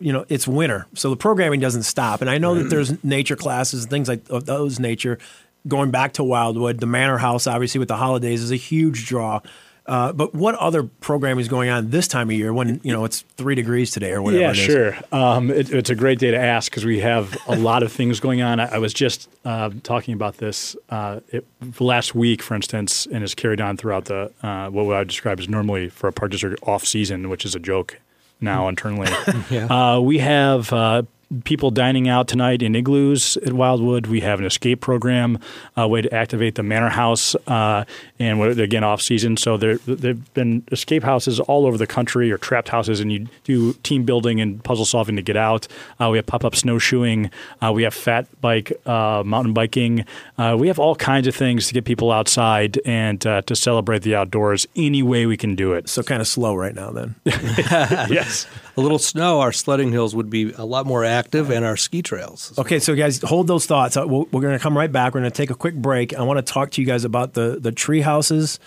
you 0.00 0.12
know 0.12 0.24
it's 0.28 0.48
winter, 0.48 0.86
so 0.94 1.10
the 1.10 1.16
programming 1.16 1.60
doesn't 1.60 1.84
stop. 1.84 2.20
And 2.20 2.30
I 2.30 2.38
know 2.38 2.54
that 2.54 2.70
there's 2.70 3.02
nature 3.04 3.36
classes 3.36 3.82
and 3.84 3.90
things 3.90 4.08
like 4.08 4.28
of 4.30 4.46
those 4.46 4.78
nature. 4.78 5.18
Going 5.66 5.90
back 5.90 6.12
to 6.14 6.24
Wildwood, 6.24 6.80
the 6.80 6.86
Manor 6.86 7.16
House, 7.16 7.46
obviously 7.46 7.78
with 7.78 7.88
the 7.88 7.96
holidays, 7.96 8.42
is 8.42 8.50
a 8.52 8.56
huge 8.56 9.06
draw. 9.06 9.40
Uh, 9.86 10.12
but 10.12 10.34
what 10.34 10.54
other 10.54 10.82
programming 10.82 11.40
is 11.40 11.48
going 11.48 11.68
on 11.68 11.90
this 11.90 12.08
time 12.08 12.30
of 12.30 12.36
year 12.36 12.54
when 12.54 12.80
you 12.82 12.92
know 12.92 13.04
it's 13.04 13.20
three 13.36 13.54
degrees 13.54 13.90
today 13.90 14.12
or 14.12 14.22
whatever? 14.22 14.42
Yeah, 14.42 14.50
it 14.50 14.58
is? 14.58 14.64
sure. 14.64 14.96
Um, 15.12 15.50
it, 15.50 15.70
it's 15.72 15.90
a 15.90 15.94
great 15.94 16.18
day 16.18 16.30
to 16.30 16.38
ask 16.38 16.70
because 16.70 16.86
we 16.86 17.00
have 17.00 17.36
a 17.46 17.56
lot 17.56 17.82
of 17.82 17.92
things 17.92 18.18
going 18.18 18.40
on. 18.40 18.60
I, 18.60 18.76
I 18.76 18.78
was 18.78 18.94
just 18.94 19.28
uh, 19.44 19.70
talking 19.82 20.14
about 20.14 20.38
this 20.38 20.74
uh, 20.88 21.20
it, 21.28 21.46
last 21.78 22.14
week, 22.14 22.42
for 22.42 22.54
instance, 22.54 23.06
and 23.06 23.22
it's 23.22 23.34
carried 23.34 23.60
on 23.60 23.76
throughout 23.76 24.06
the 24.06 24.32
uh, 24.42 24.70
what 24.70 24.84
I 24.94 25.00
would 25.00 25.08
describe 25.08 25.38
as 25.38 25.50
normally 25.50 25.90
for 25.90 26.08
a 26.08 26.12
park 26.12 26.30
district 26.30 26.62
off 26.66 26.86
season, 26.86 27.28
which 27.28 27.44
is 27.44 27.54
a 27.54 27.60
joke 27.60 28.00
now 28.40 28.68
internally. 28.68 29.12
uh, 29.68 30.00
we 30.00 30.16
have 30.18 30.72
uh, 30.72 31.02
people 31.42 31.70
dining 31.70 32.08
out 32.08 32.28
tonight 32.28 32.62
in 32.62 32.74
igloos 32.74 33.36
at 33.38 33.52
Wildwood. 33.52 34.06
We 34.06 34.20
have 34.20 34.38
an 34.38 34.46
escape 34.46 34.80
program, 34.80 35.38
a 35.76 35.88
way 35.88 36.02
to 36.02 36.14
activate 36.14 36.54
the 36.54 36.62
Manor 36.62 36.90
House, 36.90 37.34
uh, 37.46 37.84
and 38.18 38.38
we're, 38.38 38.50
again 38.62 38.84
off 38.84 39.02
season. 39.02 39.36
So 39.36 39.56
there 39.56 39.76
there've 39.78 40.34
been 40.34 40.62
escape 40.70 41.02
houses 41.02 41.40
all 41.40 41.66
over 41.66 41.76
the 41.76 41.86
country 41.86 42.30
or 42.30 42.38
trapped 42.38 42.68
houses, 42.68 43.00
and 43.00 43.12
you 43.12 43.26
do 43.44 43.72
team 43.82 44.04
building 44.04 44.40
and 44.40 44.62
puzzle 44.62 44.84
solving 44.84 45.16
to 45.16 45.22
get 45.22 45.36
out. 45.36 45.66
Uh, 46.00 46.08
we 46.10 46.18
have 46.18 46.26
pop 46.26 46.44
up 46.44 46.54
snowshoeing. 46.54 47.30
Uh, 47.60 47.72
we 47.72 47.82
have 47.82 47.94
fat 47.94 48.26
bike, 48.40 48.72
uh, 48.86 49.22
mountain 49.24 49.52
biking. 49.52 50.04
Uh, 50.38 50.56
we 50.58 50.68
have 50.68 50.78
all 50.78 50.94
kinds 50.94 51.26
of 51.26 51.34
things 51.34 51.66
to 51.68 51.74
get 51.74 51.84
people 51.84 52.10
outside 52.12 52.80
and 52.84 53.26
uh, 53.26 53.42
to 53.42 53.56
celebrate 53.56 54.02
the 54.02 54.14
outdoors 54.14 54.66
any 54.76 55.02
way 55.02 55.26
we 55.26 55.36
can 55.36 55.54
do 55.54 55.72
it. 55.72 55.88
So 55.88 56.02
kind 56.02 56.20
of 56.20 56.28
slow 56.28 56.54
right 56.54 56.74
now 56.74 56.90
then. 56.90 57.14
yes. 57.24 58.46
A 58.76 58.80
little 58.80 58.98
snow, 58.98 59.40
our 59.40 59.52
sledding 59.52 59.92
hills 59.92 60.16
would 60.16 60.28
be 60.28 60.52
a 60.52 60.64
lot 60.64 60.84
more 60.84 61.04
active, 61.04 61.50
and 61.50 61.64
our 61.64 61.76
ski 61.76 62.02
trails. 62.02 62.52
Okay, 62.58 62.80
so 62.80 62.96
guys, 62.96 63.22
hold 63.22 63.46
those 63.46 63.66
thoughts. 63.66 63.96
Uh, 63.96 64.04
We're, 64.06 64.24
we're 64.32 64.40
going 64.40 64.58
to 64.58 64.58
come 64.58 64.76
right 64.76 64.90
back. 64.90 65.14
We're 65.14 65.20
going 65.20 65.30
to 65.30 65.36
take 65.36 65.50
a 65.50 65.54
quick 65.54 65.76
break. 65.76 66.12
I 66.12 66.22
want 66.22 66.44
to 66.44 66.52
talk 66.52 66.72
to 66.72 66.80
you 66.80 66.86
guys 66.86 67.04
about 67.04 67.34
the 67.34 67.58
the 67.60 67.70
tree 67.70 68.00
houses, 68.00 68.58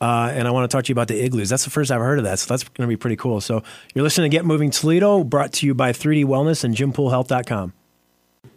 uh, 0.00 0.30
and 0.32 0.46
I 0.46 0.52
want 0.52 0.70
to 0.70 0.76
talk 0.76 0.84
to 0.84 0.90
you 0.90 0.94
about 0.94 1.08
the 1.08 1.20
igloos. 1.20 1.48
That's 1.48 1.64
the 1.64 1.70
first 1.70 1.90
I've 1.90 2.00
heard 2.00 2.18
of 2.18 2.24
that, 2.24 2.38
so 2.38 2.46
that's 2.46 2.62
going 2.62 2.86
to 2.88 2.92
be 2.92 2.96
pretty 2.96 3.16
cool. 3.16 3.40
So 3.40 3.64
you're 3.92 4.04
listening 4.04 4.30
to 4.30 4.36
Get 4.36 4.44
Moving 4.44 4.70
Toledo, 4.70 5.24
brought 5.24 5.52
to 5.54 5.66
you 5.66 5.74
by 5.74 5.90
3D 5.90 6.24
Wellness 6.24 6.62
and 6.62 6.74
JimPoolHealth.com. 6.74 7.72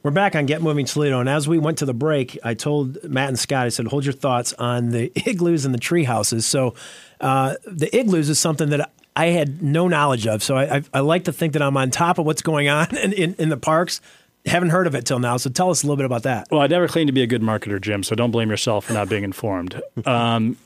We're 0.04 0.12
back 0.12 0.36
on 0.36 0.46
Get 0.46 0.62
Moving 0.62 0.86
Toledo, 0.86 1.20
and 1.20 1.28
as 1.28 1.48
we 1.48 1.58
went 1.58 1.80
to 1.80 1.86
the 1.86 1.94
break, 1.94 2.38
I 2.44 2.54
told 2.54 3.04
Matt 3.04 3.30
and 3.30 3.40
Scott, 3.40 3.66
I 3.66 3.70
said, 3.70 3.88
hold 3.88 4.06
your 4.06 4.14
thoughts 4.14 4.54
on 4.54 4.92
the 4.92 5.12
igloos 5.26 5.66
and 5.66 5.74
the 5.74 5.80
tree 5.80 6.04
houses. 6.04 6.46
So 6.46 6.76
uh, 7.20 7.56
the 7.66 7.94
igloos 7.98 8.30
is 8.30 8.38
something 8.40 8.70
that 8.70 8.92
I 9.20 9.28
had 9.28 9.62
no 9.62 9.90
knowledge 9.90 10.26
of. 10.28 10.42
So 10.42 10.56
I, 10.56 10.78
I, 10.78 10.84
I 10.94 11.00
like 11.02 11.26
to 11.26 11.34
think 11.34 11.52
that 11.54 11.62
I'm 11.62 11.76
on 11.76 11.92
top 11.92 12.20
of 12.20 12.26
what's 12.26 12.42
going 12.42 12.70
on 12.70 12.96
in, 13.04 13.12
in, 13.12 13.36
in 13.38 13.50
the 13.50 13.58
parks. 13.58 14.00
Haven't 14.46 14.70
heard 14.70 14.88
of 14.88 14.96
it 14.96 15.06
till 15.06 15.20
now. 15.20 15.36
So 15.36 15.50
tell 15.50 15.70
us 15.70 15.84
a 15.84 15.86
little 15.86 15.98
bit 15.98 16.06
about 16.06 16.24
that. 16.24 16.48
Well, 16.50 16.62
I 16.62 16.68
never 16.68 16.88
claimed 16.88 17.10
to 17.10 17.14
be 17.14 17.22
a 17.22 17.28
good 17.28 17.42
marketer, 17.42 17.82
Jim, 17.82 18.02
so 18.04 18.16
don't 18.16 18.32
blame 18.32 18.50
yourself 18.50 18.86
for 18.86 18.94
not 18.94 19.10
being 19.10 19.24
informed. 19.24 19.82
Um, 20.06 20.58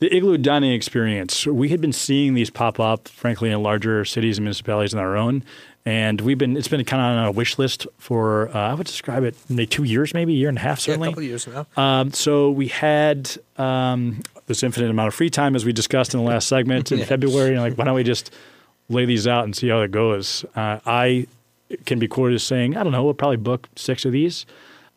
the 0.00 0.14
igloo 0.14 0.36
dining 0.36 0.72
experience, 0.72 1.46
we 1.46 1.68
had 1.70 1.80
been 1.80 1.92
seeing 1.92 2.34
these 2.34 2.50
pop 2.50 2.78
up, 2.78 3.08
frankly, 3.08 3.50
in 3.50 3.62
larger 3.62 4.04
cities 4.04 4.36
and 4.36 4.44
municipalities 4.44 4.90
than 4.90 5.00
our 5.00 5.16
own. 5.16 5.44
And 5.86 6.20
we've 6.22 6.38
been, 6.38 6.56
it's 6.56 6.68
been 6.68 6.82
kind 6.84 7.02
of 7.02 7.18
on 7.18 7.24
a 7.26 7.30
wish 7.30 7.58
list 7.58 7.86
for, 7.98 8.48
uh, 8.56 8.70
I 8.70 8.74
would 8.74 8.86
describe 8.86 9.22
it, 9.22 9.36
maybe 9.50 9.66
two 9.66 9.84
years, 9.84 10.14
maybe 10.14 10.32
a 10.32 10.36
year 10.36 10.48
and 10.48 10.56
a 10.56 10.60
half, 10.62 10.80
certainly. 10.80 11.08
Yeah, 11.08 11.10
a 11.10 11.12
couple 11.12 11.22
years 11.24 11.46
now. 11.46 11.66
Um, 11.76 12.12
so 12.12 12.50
we 12.50 12.68
had 12.68 13.30
um, 13.58 14.22
this 14.46 14.62
infinite 14.62 14.88
amount 14.90 15.08
of 15.08 15.14
free 15.14 15.28
time, 15.28 15.54
as 15.54 15.66
we 15.66 15.74
discussed 15.74 16.14
in 16.14 16.20
the 16.20 16.26
last 16.26 16.48
segment 16.48 16.90
in 16.90 17.04
February. 17.04 17.52
And 17.52 17.60
like, 17.60 17.76
why 17.76 17.84
don't 17.84 17.94
we 17.94 18.02
just 18.02 18.30
lay 18.88 19.04
these 19.04 19.26
out 19.26 19.44
and 19.44 19.54
see 19.54 19.68
how 19.68 19.80
it 19.80 19.90
goes? 19.90 20.46
Uh, 20.56 20.80
I 20.86 21.26
can 21.84 21.98
be 21.98 22.08
quoted 22.08 22.36
as 22.36 22.42
saying, 22.42 22.78
I 22.78 22.82
don't 22.82 22.92
know, 22.92 23.04
we'll 23.04 23.14
probably 23.14 23.36
book 23.36 23.68
six 23.76 24.06
of 24.06 24.12
these. 24.12 24.46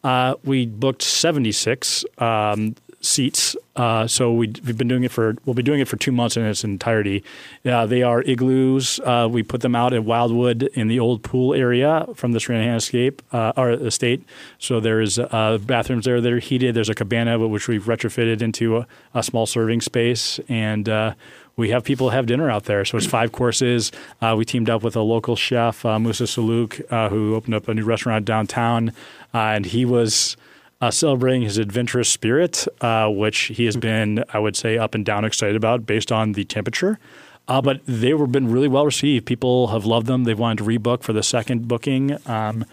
Uh, 0.06 0.36
we 0.46 0.65
booked 0.65 1.01
76 1.01 2.06
um, 2.20 2.75
seats. 2.99 3.55
Uh, 3.75 4.07
so 4.07 4.33
we, 4.33 4.47
we've 4.65 4.77
been 4.77 4.87
doing 4.87 5.03
it 5.03 5.11
for, 5.11 5.35
we'll 5.45 5.53
be 5.53 5.61
doing 5.61 5.79
it 5.79 5.87
for 5.87 5.97
two 5.97 6.11
months 6.11 6.35
in 6.35 6.43
its 6.43 6.63
entirety. 6.63 7.23
Uh, 7.63 7.85
they 7.85 8.01
are 8.01 8.23
igloos. 8.23 8.99
Uh, 9.01 9.27
we 9.29 9.43
put 9.43 9.61
them 9.61 9.75
out 9.75 9.93
at 9.93 10.03
Wildwood 10.03 10.63
in 10.73 10.87
the 10.87 10.99
old 10.99 11.21
pool 11.21 11.53
area 11.53 12.07
from 12.15 12.31
the 12.31 12.39
Stranahan 12.39 12.77
escape, 12.77 13.21
uh, 13.31 13.53
estate. 13.81 14.23
So 14.57 14.79
there's 14.79 15.19
uh, 15.19 15.59
bathrooms 15.61 16.05
there 16.05 16.19
that 16.19 16.33
are 16.33 16.39
heated. 16.39 16.75
There's 16.75 16.89
a 16.89 16.95
cabana, 16.95 17.37
which 17.37 17.67
we've 17.67 17.83
retrofitted 17.85 18.41
into 18.41 18.77
a, 18.77 18.87
a 19.13 19.21
small 19.21 19.45
serving 19.45 19.81
space. 19.81 20.39
And 20.49 20.89
uh, 20.89 21.13
we 21.55 21.69
have 21.69 21.83
people 21.83 22.09
have 22.09 22.25
dinner 22.25 22.49
out 22.49 22.63
there. 22.63 22.83
So 22.83 22.97
it's 22.97 23.05
five 23.05 23.31
courses. 23.31 23.91
We 24.21 24.43
teamed 24.43 24.69
up 24.69 24.83
with 24.83 24.95
a 24.95 25.01
local 25.01 25.35
chef, 25.35 25.83
Moussa 25.83 26.23
Salloukh, 26.23 27.09
who 27.09 27.35
opened 27.35 27.55
up 27.55 27.67
a 27.67 27.73
new 27.73 27.83
restaurant 27.83 28.25
downtown. 28.25 28.91
And 29.33 29.65
he 29.65 29.85
was 29.85 30.37
uh, 30.81 30.91
celebrating 30.91 31.41
his 31.41 31.57
adventurous 31.57 32.10
spirit, 32.10 32.67
uh, 32.81 33.07
which 33.10 33.39
he 33.39 33.65
has 33.65 33.75
been, 33.75 34.24
I 34.34 34.39
would 34.39 34.55
say, 34.55 34.77
up 34.77 34.96
and 34.96 35.05
down 35.05 35.25
excited 35.25 35.55
about 35.55 35.86
based 35.86 36.12
on 36.12 36.34
the 36.34 36.43
temperature. 36.43 37.00
Uh, 37.48 37.62
but 37.62 37.81
they 37.86 38.13
were 38.13 38.27
been 38.27 38.51
really 38.51 38.67
well 38.67 38.86
received. 38.86 39.25
People 39.25 39.67
have 39.67 39.86
loved 39.86 40.05
them. 40.05 40.25
They've 40.25 40.38
wanted 40.38 40.57
to 40.60 40.63
rebook 40.65 41.01
for 41.01 41.13
the 41.13 41.24
second 41.24 41.67
booking. 41.67 42.17
Um, 42.27 42.65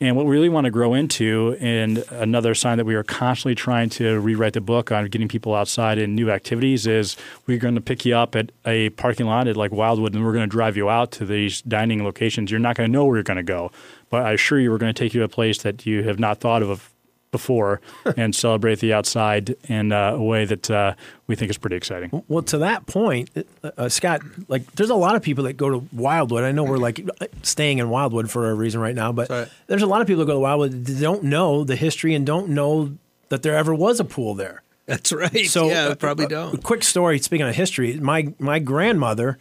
and 0.00 0.14
what 0.14 0.26
we 0.26 0.32
really 0.32 0.50
want 0.50 0.66
to 0.66 0.70
grow 0.70 0.92
into, 0.92 1.56
and 1.58 1.98
another 2.10 2.54
sign 2.54 2.76
that 2.76 2.84
we 2.84 2.94
are 2.94 3.02
constantly 3.02 3.54
trying 3.54 3.88
to 3.90 4.20
rewrite 4.20 4.52
the 4.52 4.60
book 4.60 4.92
on 4.92 5.06
getting 5.06 5.28
people 5.28 5.54
outside 5.54 5.96
in 5.96 6.14
new 6.14 6.30
activities, 6.30 6.86
is 6.86 7.16
we're 7.46 7.58
going 7.58 7.76
to 7.76 7.80
pick 7.80 8.04
you 8.04 8.14
up 8.14 8.36
at 8.36 8.52
a 8.66 8.90
parking 8.90 9.24
lot 9.24 9.48
at 9.48 9.56
like 9.56 9.72
Wildwood, 9.72 10.14
and 10.14 10.22
we're 10.22 10.32
going 10.32 10.48
to 10.48 10.54
drive 10.54 10.76
you 10.76 10.90
out 10.90 11.12
to 11.12 11.24
these 11.24 11.62
dining 11.62 12.04
locations. 12.04 12.50
You're 12.50 12.60
not 12.60 12.76
going 12.76 12.90
to 12.90 12.92
know 12.92 13.06
where 13.06 13.16
you're 13.16 13.22
going 13.22 13.38
to 13.38 13.42
go, 13.42 13.70
but 14.10 14.22
I 14.22 14.32
assure 14.32 14.60
you, 14.60 14.70
we're 14.70 14.78
going 14.78 14.92
to 14.92 14.98
take 14.98 15.14
you 15.14 15.20
to 15.20 15.24
a 15.24 15.30
place 15.30 15.62
that 15.62 15.86
you 15.86 16.02
have 16.02 16.18
not 16.18 16.40
thought 16.40 16.62
of 16.62 16.92
before 17.36 17.80
and 18.16 18.34
celebrate 18.34 18.80
the 18.80 18.92
outside 18.92 19.54
in 19.68 19.92
uh, 19.92 20.12
a 20.12 20.22
way 20.22 20.44
that 20.44 20.70
uh, 20.70 20.94
we 21.26 21.34
think 21.36 21.50
is 21.50 21.58
pretty 21.58 21.76
exciting. 21.76 22.22
Well, 22.28 22.42
to 22.44 22.58
that 22.58 22.86
point, 22.86 23.30
uh, 23.62 23.70
uh, 23.76 23.88
Scott, 23.88 24.22
like 24.48 24.70
there's 24.72 24.90
a 24.90 24.94
lot 24.94 25.16
of 25.16 25.22
people 25.22 25.44
that 25.44 25.54
go 25.56 25.68
to 25.70 25.86
Wildwood. 25.92 26.44
I 26.44 26.52
know 26.52 26.64
we're 26.64 26.78
like 26.78 27.00
staying 27.42 27.78
in 27.78 27.88
Wildwood 27.90 28.30
for 28.30 28.50
a 28.50 28.54
reason 28.54 28.80
right 28.80 28.94
now, 28.94 29.12
but 29.12 29.28
Right. 29.30 29.48
there's 29.66 29.82
a 29.82 29.86
lot 29.86 30.00
of 30.00 30.06
people 30.06 30.20
that 30.24 30.26
go 30.32 30.34
to 30.34 30.40
Wildwood 30.40 30.84
that 30.86 31.00
don't 31.00 31.24
know 31.24 31.64
the 31.64 31.76
history 31.76 32.14
and 32.14 32.24
don't 32.26 32.48
know 32.48 32.96
that 33.28 33.42
there 33.42 33.56
ever 33.56 33.74
was 33.74 34.00
a 34.00 34.04
pool 34.04 34.34
there. 34.34 34.62
That's 34.86 35.12
right. 35.12 35.46
So 35.46 35.68
yeah, 35.68 35.86
uh, 35.88 35.94
probably 35.96 36.26
don't. 36.26 36.54
A 36.54 36.58
quick 36.58 36.84
story. 36.84 37.18
Speaking 37.18 37.46
of 37.48 37.54
history, 37.56 37.98
my 38.00 38.32
my 38.38 38.58
grandmother 38.60 39.36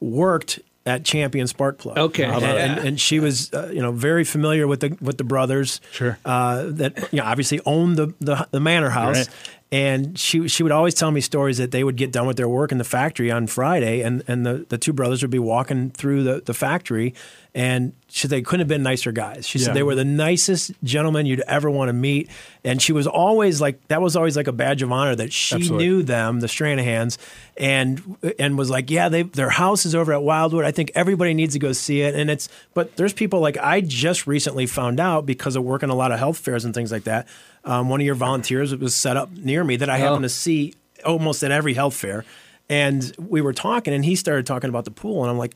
worked 0.00 0.58
at 0.86 1.04
Champion 1.04 1.46
Spark 1.46 1.78
Plug. 1.78 1.98
Okay. 1.98 2.24
and, 2.24 2.44
and, 2.44 2.78
and 2.78 3.00
she 3.00 3.20
was 3.20 3.52
uh, 3.52 3.70
you 3.72 3.82
know 3.82 3.92
very 3.92 4.24
familiar 4.24 4.66
with 4.66 4.80
the 4.80 4.96
with 5.00 5.18
the 5.18 5.24
brothers. 5.24 5.80
Sure. 5.92 6.18
Uh, 6.24 6.64
that 6.66 7.12
you 7.12 7.18
know 7.18 7.24
obviously 7.24 7.60
owned 7.66 7.96
the 7.96 8.14
the, 8.20 8.48
the 8.52 8.60
manor 8.60 8.90
house. 8.90 9.18
Right. 9.18 9.28
And 9.72 10.16
she 10.16 10.46
she 10.46 10.62
would 10.62 10.70
always 10.70 10.94
tell 10.94 11.10
me 11.10 11.20
stories 11.20 11.58
that 11.58 11.72
they 11.72 11.82
would 11.82 11.96
get 11.96 12.12
done 12.12 12.28
with 12.28 12.36
their 12.36 12.48
work 12.48 12.70
in 12.70 12.78
the 12.78 12.84
factory 12.84 13.32
on 13.32 13.48
Friday, 13.48 14.00
and, 14.00 14.22
and 14.28 14.46
the, 14.46 14.64
the 14.68 14.78
two 14.78 14.92
brothers 14.92 15.22
would 15.22 15.30
be 15.32 15.40
walking 15.40 15.90
through 15.90 16.22
the, 16.22 16.40
the 16.40 16.54
factory, 16.54 17.14
and 17.56 17.94
she 18.08 18.28
they 18.28 18.42
couldn't 18.42 18.60
have 18.60 18.68
been 18.68 18.82
nicer 18.82 19.12
guys. 19.12 19.48
She 19.48 19.58
said 19.58 19.72
they 19.72 19.82
were 19.82 19.94
the 19.94 20.04
nicest 20.04 20.72
gentlemen 20.84 21.24
you'd 21.24 21.40
ever 21.40 21.70
want 21.70 21.88
to 21.88 21.94
meet, 21.94 22.28
and 22.62 22.82
she 22.82 22.92
was 22.92 23.06
always 23.06 23.62
like 23.62 23.88
that 23.88 24.02
was 24.02 24.14
always 24.14 24.36
like 24.36 24.46
a 24.46 24.52
badge 24.52 24.82
of 24.82 24.92
honor 24.92 25.16
that 25.16 25.32
she 25.32 25.54
Absolutely. 25.54 25.86
knew 25.86 26.02
them, 26.02 26.40
the 26.40 26.48
Stranahans, 26.48 27.16
and 27.56 28.18
and 28.38 28.58
was 28.58 28.68
like, 28.68 28.90
yeah, 28.90 29.08
they 29.08 29.22
their 29.22 29.48
house 29.48 29.86
is 29.86 29.94
over 29.94 30.12
at 30.12 30.22
Wildwood. 30.22 30.66
I 30.66 30.70
think 30.70 30.92
everybody 30.94 31.32
needs 31.32 31.54
to 31.54 31.58
go 31.58 31.72
see 31.72 32.02
it. 32.02 32.14
And 32.14 32.30
it's 32.30 32.50
but 32.74 32.94
there's 32.96 33.14
people 33.14 33.40
like 33.40 33.56
I 33.56 33.80
just 33.80 34.26
recently 34.26 34.66
found 34.66 35.00
out 35.00 35.24
because 35.24 35.56
of 35.56 35.64
working 35.64 35.88
a 35.88 35.94
lot 35.94 36.12
of 36.12 36.18
health 36.18 36.36
fairs 36.36 36.66
and 36.66 36.74
things 36.74 36.92
like 36.92 37.04
that. 37.04 37.26
Um, 37.64 37.88
one 37.88 38.02
of 38.02 38.06
your 38.06 38.16
volunteers 38.16 38.76
was 38.76 38.94
set 38.94 39.16
up 39.16 39.30
near 39.32 39.64
me 39.64 39.76
that 39.76 39.88
I 39.88 39.96
happen 39.96 40.20
to 40.22 40.28
see 40.28 40.74
almost 41.06 41.42
at 41.42 41.52
every 41.52 41.72
health 41.72 41.94
fair. 41.94 42.26
And 42.68 43.14
we 43.18 43.40
were 43.40 43.52
talking, 43.52 43.94
and 43.94 44.04
he 44.04 44.16
started 44.16 44.44
talking 44.44 44.68
about 44.68 44.84
the 44.84 44.90
pool, 44.90 45.22
and 45.22 45.30
I'm 45.30 45.38
like, 45.38 45.54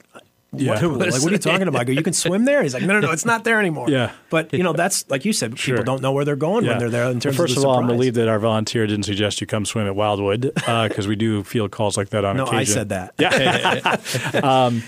Yeah. 0.53 0.81
pool? 0.81 0.93
Like, 0.99 1.13
what 1.13 1.27
are 1.27 1.31
you 1.31 1.39
talking 1.39 1.69
about? 1.69 1.81
I 1.81 1.85
go, 1.85 1.93
you 1.93 2.03
can 2.03 2.13
swim 2.13 2.45
there? 2.45 2.63
He's 2.63 2.75
like, 2.75 2.83
no, 2.83 2.95
no, 2.95 3.01
no, 3.01 3.13
it's 3.13 3.25
not 3.25 3.45
there 3.45 3.61
anymore. 3.61 3.89
Yeah. 3.89 4.11
But 4.31 4.53
you 4.53 4.63
know, 4.63 4.73
that's 4.73 5.09
like 5.09 5.25
you 5.25 5.33
said, 5.33 5.53
people 5.53 5.77
Sure. 5.77 5.85
don't 5.85 6.03
know 6.03 6.13
where 6.13 6.25
they're 6.25 6.35
going 6.37 6.67
when 6.67 6.79
they're 6.79 6.91
there. 6.91 7.05
In 7.05 7.13
Well, 7.15 7.21
terms 7.21 7.37
first 7.37 7.57
of, 7.57 7.63
of, 7.63 7.69
all, 7.71 7.79
I'm 7.79 7.87
relieved 7.89 8.17
that 8.17 8.29
our 8.29 8.39
volunteer 8.41 8.87
didn't 8.87 9.05
suggest 9.05 9.41
you 9.41 9.47
come 9.47 9.65
swim 9.65 9.87
at 9.87 9.95
Wildwood 9.95 10.53
because 10.55 11.07
we 11.07 11.15
do 11.17 11.45
field 11.45 11.71
calls 11.71 11.97
like 11.97 12.09
that 12.11 12.25
on 12.25 12.37
No, 12.37 12.45
occasion. 12.47 12.59
I 12.59 12.65
said 12.65 12.89
that. 12.89 13.15
Yeah. 13.19 14.41
um, 14.43 14.83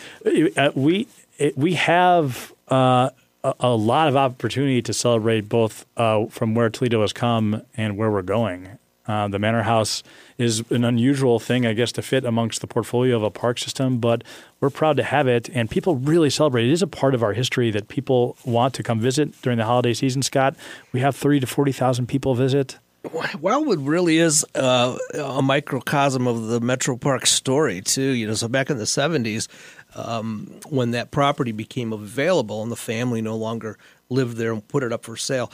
uh, 0.57 0.71
we 0.75 1.07
it, 1.39 1.57
we 1.57 1.75
have 1.75 2.53
uh, 2.69 3.11
a, 3.45 3.55
a 3.61 3.71
lot 3.77 4.09
of 4.09 4.17
opportunity 4.17 4.83
to 4.83 4.93
celebrate 4.93 5.49
both 5.49 5.87
uh, 5.97 6.27
from 6.27 6.55
where 6.55 6.71
Toledo 6.71 7.01
has 7.03 7.13
come 7.13 7.63
and 7.77 7.97
where 7.97 8.11
we're 8.11 8.23
going. 8.23 8.79
Uh, 9.07 9.27
the 9.29 9.39
Manor 9.39 9.63
House 9.63 10.03
is 10.43 10.63
an 10.71 10.85
unusual 10.85 11.39
thing, 11.39 11.65
I 11.67 11.73
guess, 11.73 11.93
to 11.93 12.03
fit 12.03 12.25
amongst 12.25 12.61
the 12.61 12.67
portfolio 12.67 13.17
of 13.17 13.23
a 13.23 13.31
park 13.31 13.59
system, 13.59 13.99
but 13.99 14.23
we're 14.61 14.71
proud 14.71 14.97
to 14.99 15.03
have 15.03 15.27
it, 15.29 15.49
and 15.55 15.71
people 15.71 15.97
really 15.97 16.31
celebrate. 16.31 16.67
It 16.67 16.73
is 16.73 16.83
a 16.83 16.87
part 16.87 17.15
of 17.15 17.23
our 17.23 17.33
history 17.33 17.71
that 17.71 17.89
people 17.89 18.37
want 18.45 18.75
to 18.75 18.83
come 18.83 19.01
visit 19.01 19.41
during 19.43 19.59
the 19.59 19.65
holiday 19.65 19.95
season. 19.95 20.23
Scott, 20.23 20.57
we 20.93 21.01
have 21.01 21.17
thirty 21.17 21.41
to 21.41 21.47
forty 21.47 21.73
thousand 21.73 22.07
people 22.07 22.35
visit. 22.35 22.79
Wildwood 23.41 23.81
really 23.81 24.19
is 24.19 24.47
uh, 24.55 24.97
a 25.15 25.43
microcosm 25.43 26.29
of 26.29 26.47
the 26.47 26.61
Metro 26.61 26.97
Park 26.97 27.27
story 27.27 27.81
too. 27.81 28.13
You 28.13 28.29
know, 28.29 28.35
so 28.35 28.49
back 28.49 28.71
in 28.71 28.79
the 28.79 28.85
'70s, 28.85 29.49
um, 29.95 30.61
when 30.69 30.93
that 30.93 31.11
property 31.11 31.53
became 31.53 31.93
available 31.93 32.63
and 32.63 32.71
the 32.71 32.77
family 32.77 33.21
no 33.21 33.37
longer 33.37 33.77
lived 34.09 34.37
there 34.37 34.53
and 34.53 34.67
put 34.69 34.83
it 34.83 34.93
up 34.93 35.05
for 35.05 35.17
sale, 35.17 35.51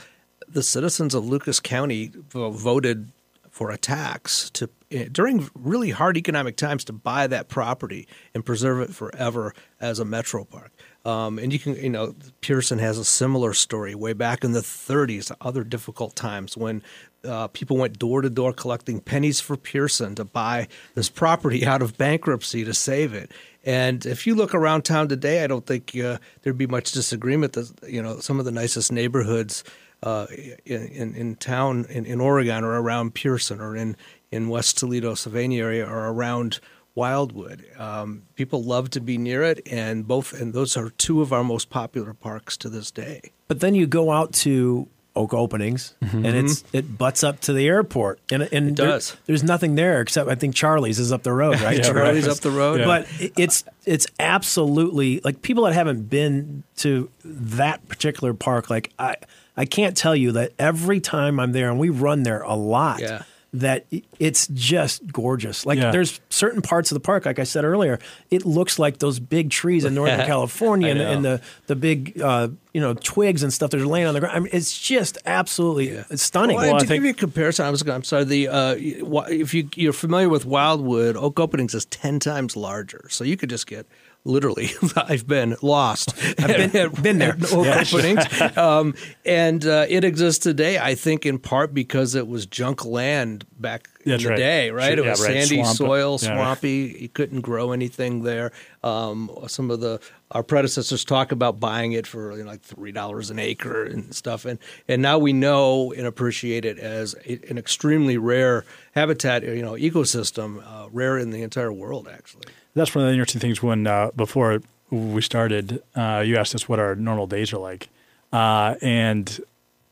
the 0.47 0.63
citizens 0.63 1.15
of 1.15 1.25
Lucas 1.25 1.59
County 1.59 2.11
voted 2.31 3.11
for 3.59 3.71
a 3.71 3.77
tax 3.77 4.49
to 4.51 4.69
eh, 4.89 5.09
during 5.11 5.49
really 5.53 5.89
hard 5.89 6.15
economic 6.15 6.55
times 6.55 6.85
to 6.85 6.93
buy 6.93 7.27
that 7.27 7.49
property 7.49 8.07
and 8.33 8.45
preserve 8.45 8.79
it 8.79 8.95
forever 8.95 9.53
as 9.81 9.99
a 9.99 10.05
metro 10.05 10.45
park. 10.45 10.71
Um, 11.03 11.37
and 11.37 11.51
you 11.51 11.59
can, 11.59 11.75
you 11.75 11.89
know, 11.89 12.15
Pearson 12.39 12.79
has 12.79 12.97
a 12.97 13.03
similar 13.03 13.53
story 13.53 13.95
way 13.95 14.13
back 14.13 14.45
in 14.45 14.53
the 14.53 14.61
30s, 14.61 15.29
other 15.41 15.65
difficult 15.65 16.15
times 16.15 16.55
when 16.55 16.81
uh, 17.25 17.49
people 17.49 17.75
went 17.75 17.99
door 17.99 18.21
to 18.21 18.29
door 18.29 18.53
collecting 18.53 19.01
pennies 19.01 19.41
for 19.41 19.57
Pearson 19.57 20.15
to 20.15 20.23
buy 20.23 20.69
this 20.95 21.09
property 21.09 21.65
out 21.71 21.81
of 21.81 21.97
bankruptcy 21.97 22.63
to 22.63 22.73
save 22.73 23.13
it. 23.13 23.29
And 23.65 24.05
if 24.05 24.25
you 24.25 24.35
look 24.35 24.55
around 24.55 24.83
town 24.83 25.09
today, 25.09 25.43
I 25.43 25.47
don't 25.47 25.65
think 25.65 25.93
uh, 25.97 26.19
there'd 26.43 26.57
be 26.57 26.65
much 26.65 26.93
disagreement 26.93 27.53
that 27.53 27.73
you 27.89 28.01
know 28.01 28.21
some 28.21 28.39
of 28.39 28.45
the 28.45 28.51
nicest 28.51 28.89
neighborhoods 28.89 29.65
uh, 30.03 30.27
in, 30.65 31.15
in 31.15 31.35
town 31.35 31.85
in, 31.89 32.05
in 32.05 32.21
Oregon 32.21 32.63
or 32.63 32.79
around 32.79 33.13
Pearson 33.13 33.59
or 33.59 33.75
in, 33.75 33.95
in 34.31 34.49
West 34.49 34.77
Toledo, 34.77 35.15
Sylvania 35.15 35.63
area 35.63 35.87
or 35.87 36.07
around 36.07 36.59
Wildwood. 36.95 37.65
Um, 37.77 38.23
people 38.35 38.63
love 38.63 38.89
to 38.91 38.99
be 38.99 39.17
near 39.17 39.43
it, 39.43 39.65
and 39.69 40.07
both 40.07 40.33
and 40.33 40.53
those 40.53 40.75
are 40.75 40.89
two 40.91 41.21
of 41.21 41.31
our 41.31 41.43
most 41.43 41.69
popular 41.69 42.13
parks 42.13 42.57
to 42.57 42.69
this 42.69 42.91
day. 42.91 43.31
But 43.47 43.61
then 43.61 43.75
you 43.75 43.87
go 43.87 44.11
out 44.11 44.33
to 44.33 44.87
Oak 45.15 45.33
Openings, 45.33 45.95
mm-hmm. 46.01 46.25
and 46.25 46.35
it's 46.35 46.63
it 46.73 46.97
butts 46.97 47.23
up 47.23 47.39
to 47.41 47.53
the 47.53 47.67
airport, 47.67 48.19
and 48.31 48.43
and 48.51 48.69
it 48.69 48.75
does. 48.75 49.11
There, 49.11 49.19
there's 49.27 49.43
nothing 49.43 49.75
there 49.75 50.01
except 50.01 50.29
I 50.29 50.35
think 50.35 50.55
Charlie's 50.55 50.99
is 50.99 51.11
up 51.11 51.23
the 51.23 51.31
road, 51.31 51.59
right? 51.61 51.77
yeah, 51.77 51.83
Charlie's 51.83 52.27
right. 52.27 52.35
up 52.35 52.39
the 52.41 52.51
road, 52.51 52.81
yeah. 52.81 52.85
but 52.85 53.07
it's 53.37 53.63
it's 53.85 54.07
absolutely 54.19 55.21
like 55.23 55.41
people 55.41 55.65
that 55.65 55.73
haven't 55.73 56.09
been 56.09 56.63
to 56.77 57.09
that 57.23 57.87
particular 57.87 58.33
park, 58.33 58.69
like 58.69 58.91
I 58.99 59.15
I 59.59 59.65
can't 59.65 59.97
tell 59.97 60.15
you 60.15 60.31
that 60.31 60.53
every 60.57 61.01
time 61.01 61.37
I'm 61.37 61.51
there, 61.51 61.69
and 61.69 61.77
we 61.77 61.89
run 61.89 62.23
there 62.23 62.41
a 62.43 62.55
lot. 62.55 63.01
Yeah. 63.01 63.23
That 63.51 63.87
it's 64.19 64.47
just 64.47 65.11
gorgeous. 65.11 65.65
Like 65.65 65.79
yeah. 65.79 65.89
there's 65.89 66.21
certain 66.29 66.61
parts 66.61 66.91
of 66.91 66.95
the 66.95 66.99
park, 66.99 67.25
like 67.25 67.39
I 67.39 67.45
said 67.45 67.65
earlier, 67.65 67.97
it 68.29 68.45
looks 68.45 68.77
like 68.77 68.99
those 68.99 69.19
big 69.19 69.49
trees 69.49 69.85
in 69.85 69.95
Northern 69.95 70.23
California 70.27 70.89
and, 70.91 71.01
and, 71.01 71.25
the 71.25 71.41
the 71.65 71.75
big 71.75 72.21
uh, 72.21 72.49
you 72.73 72.79
know 72.79 72.93
twigs 72.93 73.41
and 73.41 73.51
stuff 73.51 73.71
that 73.71 73.81
are 73.81 73.87
laying 73.87 74.05
on 74.05 74.13
the 74.13 74.19
ground. 74.19 74.37
I 74.37 74.39
mean, 74.39 74.51
it's 74.53 74.79
just 74.79 75.17
absolutely 75.25 75.93
yeah. 75.93 76.03
stunning. 76.13 76.57
Well, 76.57 76.73
well 76.73 76.79
to 76.79 76.85
give 76.85 77.03
you 77.03 77.09
a 77.09 77.13
comparison, 77.13 77.65
I 77.65 77.71
was 77.71 77.81
I'm 77.81 78.03
sorry. 78.03 78.25
The 78.25 78.49
uh, 78.49 78.75
if 78.77 79.55
you 79.55 79.67
you're 79.73 79.93
familiar 79.93 80.29
with 80.29 80.45
Wildwood, 80.45 81.17
Oak 81.17 81.39
Openings 81.39 81.73
is 81.73 81.85
ten 81.85 82.19
times 82.19 82.55
larger, 82.55 83.07
so 83.09 83.23
you 83.23 83.35
could 83.35 83.49
just 83.49 83.65
get 83.65 83.87
literally 84.23 84.71
I've 84.95 85.27
been 85.27 85.55
lost. 85.61 86.13
I've 86.39 86.71
been, 86.71 86.91
been 87.01 87.17
there. 87.19 87.37
openings. 87.51 88.23
um, 88.57 88.95
and 89.25 89.65
uh, 89.65 89.85
it 89.89 90.03
exists 90.03 90.43
today, 90.43 90.77
I 90.77 90.95
think, 90.95 91.25
in 91.25 91.39
part 91.39 91.73
because 91.73 92.15
it 92.15 92.27
was 92.27 92.45
junk 92.45 92.85
land 92.85 93.45
back 93.57 93.87
That's 94.09 94.23
in 94.23 94.27
the 94.27 94.29
right. 94.31 94.37
day, 94.37 94.71
right? 94.71 94.97
It 94.97 95.05
was 95.05 95.19
yeah, 95.19 95.25
right. 95.25 95.47
sandy 95.47 95.63
Swamp. 95.63 95.77
soil, 95.77 96.19
Yeah, 96.21 96.35
swampy. 96.35 96.97
You 96.99 97.09
couldn't 97.09 97.41
grow 97.41 97.71
anything 97.71 98.23
there. 98.23 98.51
Um, 98.83 99.29
some 99.47 99.71
of 99.71 99.79
the 99.79 99.99
our 100.31 100.43
predecessors 100.43 101.03
talk 101.03 101.31
about 101.31 101.59
buying 101.59 101.93
it 101.93 102.05
for 102.05 102.37
you 102.37 102.43
know, 102.43 102.51
like 102.51 102.61
three 102.61 102.91
dollars 102.91 103.29
an 103.29 103.39
acre 103.39 103.83
and 103.85 104.13
stuff, 104.13 104.45
and 104.45 104.59
and 104.87 105.01
now 105.01 105.17
we 105.17 105.33
know 105.33 105.91
and 105.93 106.05
appreciate 106.05 106.65
it 106.65 106.77
as 106.77 107.13
an 107.25 107.57
extremely 107.57 108.17
rare 108.17 108.65
habitat, 108.93 109.43
you 109.43 109.61
know, 109.61 109.73
ecosystem, 109.73 110.63
uh, 110.65 110.87
rare 110.91 111.17
in 111.17 111.31
the 111.31 111.41
entire 111.41 111.73
world, 111.73 112.07
actually. 112.11 112.45
That's 112.75 112.93
one 112.93 113.03
of 113.03 113.09
the 113.09 113.13
interesting 113.13 113.41
things. 113.41 113.63
When 113.63 113.87
uh, 113.87 114.11
before 114.15 114.61
we 114.91 115.21
started, 115.21 115.81
uh, 115.95 116.23
you 116.25 116.37
asked 116.37 116.55
us 116.55 116.69
what 116.69 116.79
our 116.79 116.95
normal 116.95 117.27
days 117.27 117.53
are 117.53 117.59
like, 117.59 117.89
uh, 118.31 118.75
and 118.81 119.39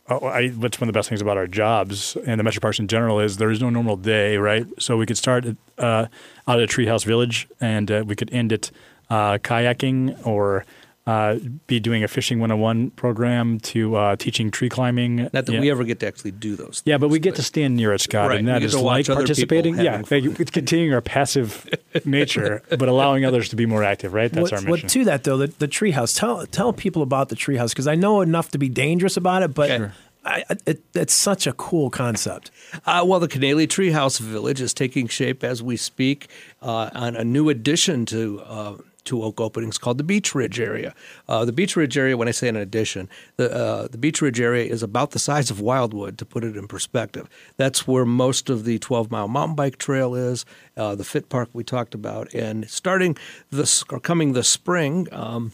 I, 0.09 0.47
what's 0.49 0.79
one 0.79 0.87
of 0.87 0.93
the 0.93 0.97
best 0.97 1.09
things 1.09 1.21
about 1.21 1.37
our 1.37 1.47
jobs 1.47 2.15
and 2.25 2.39
the 2.39 2.43
Metro 2.43 2.61
Parks 2.61 2.79
in 2.79 2.87
general 2.87 3.19
is 3.19 3.37
there 3.37 3.51
is 3.51 3.59
no 3.59 3.69
normal 3.69 3.97
day, 3.97 4.37
right? 4.37 4.65
So 4.79 4.95
we 4.95 5.05
could 5.05 5.17
start 5.17 5.45
uh, 5.77 6.07
out 6.47 6.59
at 6.59 6.63
a 6.63 6.67
Treehouse 6.67 7.05
Village, 7.05 7.47
and 7.59 7.91
uh, 7.91 8.03
we 8.05 8.15
could 8.15 8.31
end 8.31 8.53
it 8.53 8.71
uh, 9.09 9.37
kayaking 9.39 10.25
or 10.25 10.65
uh, 11.07 11.39
be 11.67 11.79
doing 11.79 12.03
a 12.03 12.07
fishing 12.07 12.39
101 12.39 12.91
program 12.91 13.59
to 13.61 13.95
uh, 13.95 14.15
teaching 14.17 14.51
tree 14.51 14.67
climbing. 14.67 15.15
Not 15.15 15.31
that 15.31 15.49
yeah. 15.49 15.61
we 15.61 15.71
ever 15.71 15.85
get 15.85 16.01
to 16.01 16.07
actually 16.07 16.31
do 16.31 16.57
those. 16.57 16.81
Things, 16.81 16.83
yeah, 16.83 16.97
but 16.97 17.07
we 17.07 17.17
get 17.17 17.35
to 17.35 17.43
stand 17.43 17.77
near 17.77 17.93
it, 17.93 18.01
Scott, 18.01 18.29
right. 18.29 18.39
and 18.39 18.47
that 18.49 18.61
is 18.61 18.75
like 18.75 19.07
participating. 19.07 19.79
Yeah, 19.79 20.01
it's 20.11 20.51
continuing 20.51 20.93
our 20.93 20.99
passive 20.99 21.67
nature, 22.05 22.61
but 22.69 22.89
allowing 22.89 23.23
others 23.23 23.47
to 23.49 23.55
be 23.55 23.65
more 23.65 23.85
active. 23.85 24.13
Right, 24.13 24.29
that's 24.29 24.51
what, 24.51 24.53
our 24.53 24.59
mission. 24.59 24.69
What 24.69 24.89
to 24.89 25.05
that 25.05 25.23
though? 25.23 25.37
The, 25.37 25.47
the 25.47 25.67
treehouse. 25.69 26.17
Tell 26.19 26.45
tell 26.45 26.73
people 26.73 27.01
about 27.01 27.29
the 27.29 27.37
treehouse 27.37 27.69
because 27.69 27.87
I 27.87 27.95
know 27.95 28.19
enough 28.19 28.51
to 28.51 28.57
be 28.57 28.69
dangerous 28.69 29.17
about 29.17 29.41
it, 29.43 29.53
but. 29.53 29.69
Sure. 29.69 29.93
I, 30.25 30.43
it, 30.65 30.83
it's 30.93 31.13
such 31.13 31.47
a 31.47 31.53
cool 31.53 31.89
concept. 31.89 32.51
Uh, 32.85 33.01
well, 33.07 33.21
the 33.21 33.29
Cannaley 33.29 33.65
Treehouse 33.65 34.19
Village 34.19 34.59
is 34.59 34.73
taking 34.73 35.07
shape 35.07 35.41
as 35.41 35.63
we 35.63 35.77
speak 35.77 36.27
uh, 36.61 36.89
on 36.93 37.15
a 37.15 37.23
new 37.23 37.47
addition 37.47 38.05
to 38.07 38.41
uh, 38.41 38.75
two 39.07 39.23
oak 39.23 39.41
openings 39.41 39.77
called 39.77 39.97
the 39.97 40.03
Beech 40.03 40.35
Ridge 40.35 40.59
area. 40.59 40.93
Uh, 41.27 41.45
the 41.45 41.51
Beech 41.51 41.75
Ridge 41.75 41.97
area, 41.97 42.15
when 42.15 42.27
I 42.27 42.31
say 42.31 42.47
an 42.47 42.55
addition, 42.55 43.09
the 43.37 43.51
uh, 43.51 43.87
the 43.87 43.97
Beech 43.97 44.21
Ridge 44.21 44.39
area 44.39 44.69
is 44.71 44.83
about 44.83 45.11
the 45.11 45.19
size 45.19 45.49
of 45.49 45.59
Wildwood. 45.59 46.17
To 46.19 46.25
put 46.25 46.43
it 46.43 46.55
in 46.55 46.67
perspective, 46.67 47.27
that's 47.55 47.87
where 47.87 48.05
most 48.05 48.49
of 48.49 48.65
the 48.65 48.77
12 48.77 49.09
mile 49.09 49.27
mountain 49.27 49.55
bike 49.55 49.77
trail 49.77 50.13
is. 50.13 50.45
Uh, 50.75 50.93
the 50.93 51.03
Fit 51.03 51.29
Park 51.29 51.49
we 51.53 51.63
talked 51.63 51.95
about, 51.95 52.31
and 52.33 52.69
starting 52.69 53.17
this 53.49 53.83
or 53.89 53.99
coming 53.99 54.33
this 54.33 54.49
spring. 54.49 55.07
Um, 55.11 55.53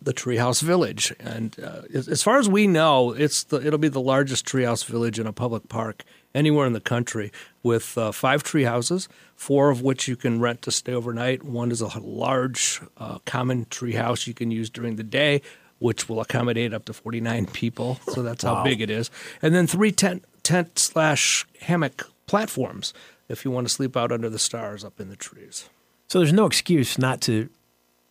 the 0.00 0.14
Treehouse 0.14 0.62
Village, 0.62 1.12
and 1.18 1.56
uh, 1.58 1.82
as 1.92 2.22
far 2.22 2.38
as 2.38 2.48
we 2.48 2.68
know, 2.68 3.12
it's 3.12 3.42
the, 3.42 3.56
it'll 3.66 3.80
be 3.80 3.88
the 3.88 4.00
largest 4.00 4.46
treehouse 4.46 4.84
village 4.84 5.18
in 5.18 5.26
a 5.26 5.32
public 5.32 5.68
park 5.68 6.04
anywhere 6.34 6.66
in 6.66 6.72
the 6.72 6.80
country 6.80 7.32
with 7.62 7.96
uh, 7.98 8.12
five 8.12 8.42
tree 8.42 8.64
houses, 8.64 9.08
four 9.34 9.70
of 9.70 9.82
which 9.82 10.08
you 10.08 10.16
can 10.16 10.40
rent 10.40 10.62
to 10.62 10.70
stay 10.70 10.92
overnight. 10.92 11.42
One 11.42 11.70
is 11.70 11.80
a 11.80 11.98
large 11.98 12.80
uh, 12.96 13.18
common 13.24 13.66
tree 13.70 13.94
house 13.94 14.26
you 14.26 14.34
can 14.34 14.50
use 14.50 14.70
during 14.70 14.96
the 14.96 15.02
day, 15.02 15.42
which 15.78 16.08
will 16.08 16.20
accommodate 16.20 16.74
up 16.74 16.84
to 16.86 16.92
49 16.92 17.46
people. 17.46 18.00
So 18.08 18.22
that's 18.22 18.44
wow. 18.44 18.56
how 18.56 18.64
big 18.64 18.80
it 18.80 18.90
is. 18.90 19.10
And 19.42 19.54
then 19.54 19.66
three 19.66 19.92
tent, 19.92 20.24
tent 20.42 20.78
slash 20.78 21.46
hammock 21.60 22.08
platforms 22.26 22.92
if 23.28 23.44
you 23.44 23.50
want 23.50 23.66
to 23.66 23.72
sleep 23.72 23.96
out 23.96 24.10
under 24.10 24.28
the 24.28 24.38
stars 24.38 24.84
up 24.84 25.00
in 25.00 25.08
the 25.08 25.16
trees. 25.16 25.68
So 26.08 26.18
there's 26.18 26.32
no 26.32 26.46
excuse 26.46 26.98
not 26.98 27.20
to 27.22 27.50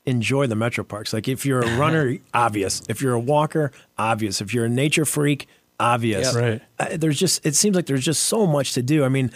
enjoy 0.05 0.47
the 0.47 0.55
metro 0.55 0.83
parks. 0.83 1.13
Like 1.13 1.27
if 1.27 1.45
you're 1.45 1.61
a 1.61 1.77
runner, 1.77 2.17
obvious. 2.33 2.81
If 2.87 3.01
you're 3.01 3.13
a 3.13 3.19
walker, 3.19 3.71
obvious. 3.97 4.41
If 4.41 4.53
you're 4.53 4.65
a 4.65 4.69
nature 4.69 5.05
freak, 5.05 5.47
obvious. 5.79 6.33
Yep. 6.33 6.41
Right. 6.41 6.61
Uh, 6.79 6.97
there's 6.97 7.19
just 7.19 7.45
it 7.45 7.55
seems 7.55 7.75
like 7.75 7.85
there's 7.85 8.05
just 8.05 8.23
so 8.23 8.47
much 8.47 8.73
to 8.73 8.81
do. 8.81 9.03
I 9.03 9.09
mean, 9.09 9.31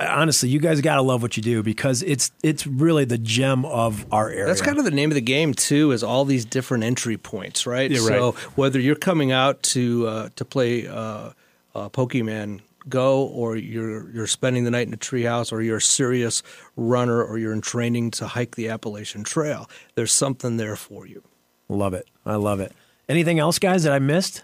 honestly, 0.00 0.48
you 0.48 0.58
guys 0.58 0.80
got 0.80 0.96
to 0.96 1.02
love 1.02 1.22
what 1.22 1.36
you 1.36 1.42
do 1.42 1.62
because 1.62 2.02
it's 2.02 2.32
it's 2.42 2.66
really 2.66 3.04
the 3.04 3.18
gem 3.18 3.64
of 3.64 4.06
our 4.12 4.28
area. 4.28 4.46
That's 4.46 4.62
kind 4.62 4.78
of 4.78 4.84
the 4.84 4.90
name 4.90 5.10
of 5.10 5.14
the 5.14 5.20
game 5.20 5.54
too. 5.54 5.92
Is 5.92 6.02
all 6.02 6.24
these 6.24 6.44
different 6.44 6.84
entry 6.84 7.16
points, 7.16 7.66
right? 7.66 7.90
Yeah, 7.90 8.00
so 8.00 8.32
right. 8.32 8.42
whether 8.56 8.80
you're 8.80 8.96
coming 8.96 9.32
out 9.32 9.62
to 9.64 10.06
uh, 10.06 10.28
to 10.36 10.44
play 10.44 10.86
uh, 10.86 11.30
uh, 11.74 11.88
Pokemon 11.90 12.60
Go, 12.88 13.24
or 13.24 13.56
you're 13.56 14.10
you're 14.10 14.26
spending 14.26 14.64
the 14.64 14.70
night 14.70 14.86
in 14.86 14.94
a 14.94 14.98
treehouse, 14.98 15.52
or 15.52 15.60
you're 15.60 15.76
a 15.76 15.82
serious 15.82 16.42
runner, 16.76 17.22
or 17.22 17.38
you're 17.38 17.52
in 17.52 17.60
training 17.60 18.10
to 18.12 18.26
hike 18.26 18.56
the 18.56 18.68
Appalachian 18.68 19.24
Trail, 19.24 19.68
there's 19.94 20.12
something 20.12 20.56
there 20.56 20.76
for 20.76 21.06
you. 21.06 21.22
Love 21.68 21.92
it. 21.92 22.08
I 22.24 22.36
love 22.36 22.60
it. 22.60 22.72
Anything 23.08 23.38
else, 23.38 23.58
guys, 23.58 23.84
that 23.84 23.92
I 23.92 23.98
missed? 23.98 24.42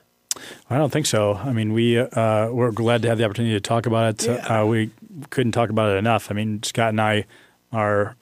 I 0.70 0.78
don't 0.78 0.92
think 0.92 1.06
so. 1.06 1.34
I 1.34 1.52
mean, 1.52 1.72
we 1.72 1.98
uh, 1.98 2.50
we're 2.50 2.72
glad 2.72 3.02
to 3.02 3.08
have 3.08 3.18
the 3.18 3.24
opportunity 3.24 3.54
to 3.54 3.60
talk 3.60 3.86
about 3.86 4.22
it. 4.22 4.26
Yeah. 4.26 4.62
Uh, 4.62 4.66
we 4.66 4.90
couldn't 5.30 5.52
talk 5.52 5.70
about 5.70 5.90
it 5.92 5.96
enough. 5.96 6.30
I 6.30 6.34
mean, 6.34 6.62
Scott 6.62 6.90
and 6.90 7.00
I 7.00 7.26
are 7.72 8.16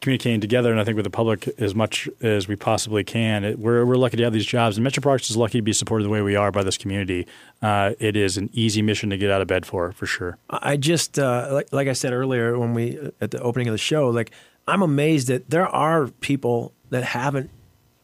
communicating 0.00 0.40
together, 0.40 0.70
and 0.70 0.80
I 0.80 0.84
think 0.84 0.96
with 0.96 1.04
the 1.04 1.10
public 1.10 1.48
as 1.58 1.74
much 1.74 2.08
as 2.22 2.48
we 2.48 2.56
possibly 2.56 3.04
can. 3.04 3.44
It, 3.44 3.58
we're 3.58 3.84
we're 3.84 3.96
lucky 3.96 4.16
to 4.16 4.24
have 4.24 4.32
these 4.32 4.46
jobs, 4.46 4.76
and 4.76 4.84
Metro 4.84 5.02
Parks 5.02 5.30
is 5.30 5.36
lucky 5.36 5.58
to 5.58 5.62
be 5.62 5.72
supported 5.72 6.04
the 6.04 6.08
way 6.08 6.22
we 6.22 6.36
are 6.36 6.50
by 6.50 6.62
this 6.62 6.78
community. 6.78 7.26
Uh, 7.60 7.92
it 7.98 8.16
is 8.16 8.36
an 8.36 8.48
easy 8.52 8.82
mission 8.82 9.10
to 9.10 9.18
get 9.18 9.30
out 9.30 9.40
of 9.40 9.48
bed 9.48 9.66
for, 9.66 9.92
for 9.92 10.06
sure. 10.06 10.38
I 10.48 10.76
just 10.76 11.18
uh, 11.18 11.48
like 11.52 11.72
like 11.72 11.88
I 11.88 11.92
said 11.92 12.12
earlier 12.12 12.58
when 12.58 12.74
we 12.74 12.98
at 13.20 13.30
the 13.30 13.40
opening 13.40 13.68
of 13.68 13.72
the 13.72 13.78
show, 13.78 14.08
like 14.08 14.30
I'm 14.66 14.82
amazed 14.82 15.28
that 15.28 15.50
there 15.50 15.66
are 15.66 16.08
people 16.08 16.72
that 16.90 17.04
haven't 17.04 17.50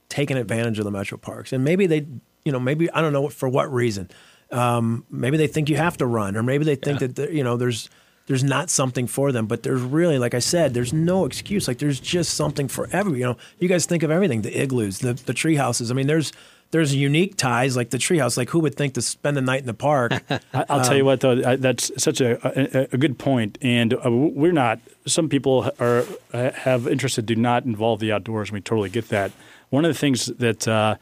taken 0.08 0.36
advantage 0.36 0.78
of 0.78 0.84
the 0.84 0.90
Metro 0.90 1.18
Parks, 1.18 1.52
and 1.52 1.64
maybe 1.64 1.86
they, 1.86 2.06
you 2.46 2.52
know, 2.52 2.60
maybe 2.60 2.90
I 2.90 3.02
don't 3.02 3.12
know 3.12 3.28
for 3.28 3.48
what 3.48 3.72
reason. 3.72 4.08
Um, 4.52 5.04
maybe 5.10 5.36
they 5.36 5.48
think 5.48 5.68
you 5.68 5.76
have 5.76 5.96
to 5.98 6.06
run, 6.06 6.36
or 6.36 6.42
maybe 6.42 6.64
they 6.64 6.76
think 6.76 7.00
yeah. 7.00 7.08
that 7.08 7.32
you 7.32 7.42
know 7.42 7.56
there's 7.56 7.90
there's 8.26 8.44
not 8.44 8.70
something 8.70 9.06
for 9.06 9.32
them. 9.32 9.46
But 9.46 9.64
there's 9.64 9.82
really, 9.82 10.18
like 10.18 10.34
I 10.34 10.38
said, 10.38 10.72
there's 10.72 10.92
no 10.92 11.24
excuse. 11.24 11.66
Like 11.66 11.78
there's 11.78 12.00
just 12.00 12.34
something 12.34 12.68
for 12.68 12.88
every. 12.92 13.18
You 13.18 13.24
know, 13.24 13.36
you 13.58 13.68
guys 13.68 13.86
think 13.86 14.04
of 14.04 14.10
everything: 14.10 14.42
the 14.42 14.56
igloos, 14.56 15.00
the 15.00 15.14
the 15.14 15.34
tree 15.34 15.56
houses. 15.56 15.90
I 15.90 15.94
mean, 15.94 16.06
there's 16.06 16.32
there's 16.70 16.94
unique 16.94 17.36
ties 17.36 17.76
like 17.76 17.90
the 17.90 17.98
treehouse. 17.98 18.36
Like 18.36 18.50
who 18.50 18.60
would 18.60 18.74
think 18.74 18.94
to 18.94 19.02
spend 19.02 19.36
the 19.36 19.40
night 19.40 19.60
in 19.60 19.66
the 19.66 19.74
park? 19.74 20.12
I'll 20.52 20.80
um, 20.80 20.82
tell 20.82 20.96
you 20.96 21.04
what, 21.04 21.20
though, 21.20 21.56
that's 21.56 21.90
such 22.02 22.20
a, 22.20 22.38
a, 22.44 22.88
a 22.92 22.98
good 22.98 23.18
point, 23.18 23.58
and 23.62 23.94
uh, 23.94 24.10
we're 24.10 24.52
not. 24.52 24.80
Some 25.06 25.28
people 25.28 25.70
are 25.78 26.04
have 26.32 26.86
interest 26.86 27.16
that 27.16 27.26
do 27.26 27.36
not 27.36 27.64
involve 27.64 28.00
the 28.00 28.12
outdoors. 28.12 28.48
And 28.48 28.54
we 28.54 28.60
totally 28.60 28.90
get 28.90 29.08
that. 29.08 29.32
One 29.70 29.84
of 29.84 29.92
the 29.92 29.98
things 29.98 30.26
that 30.26 30.68
uh, 30.68 30.96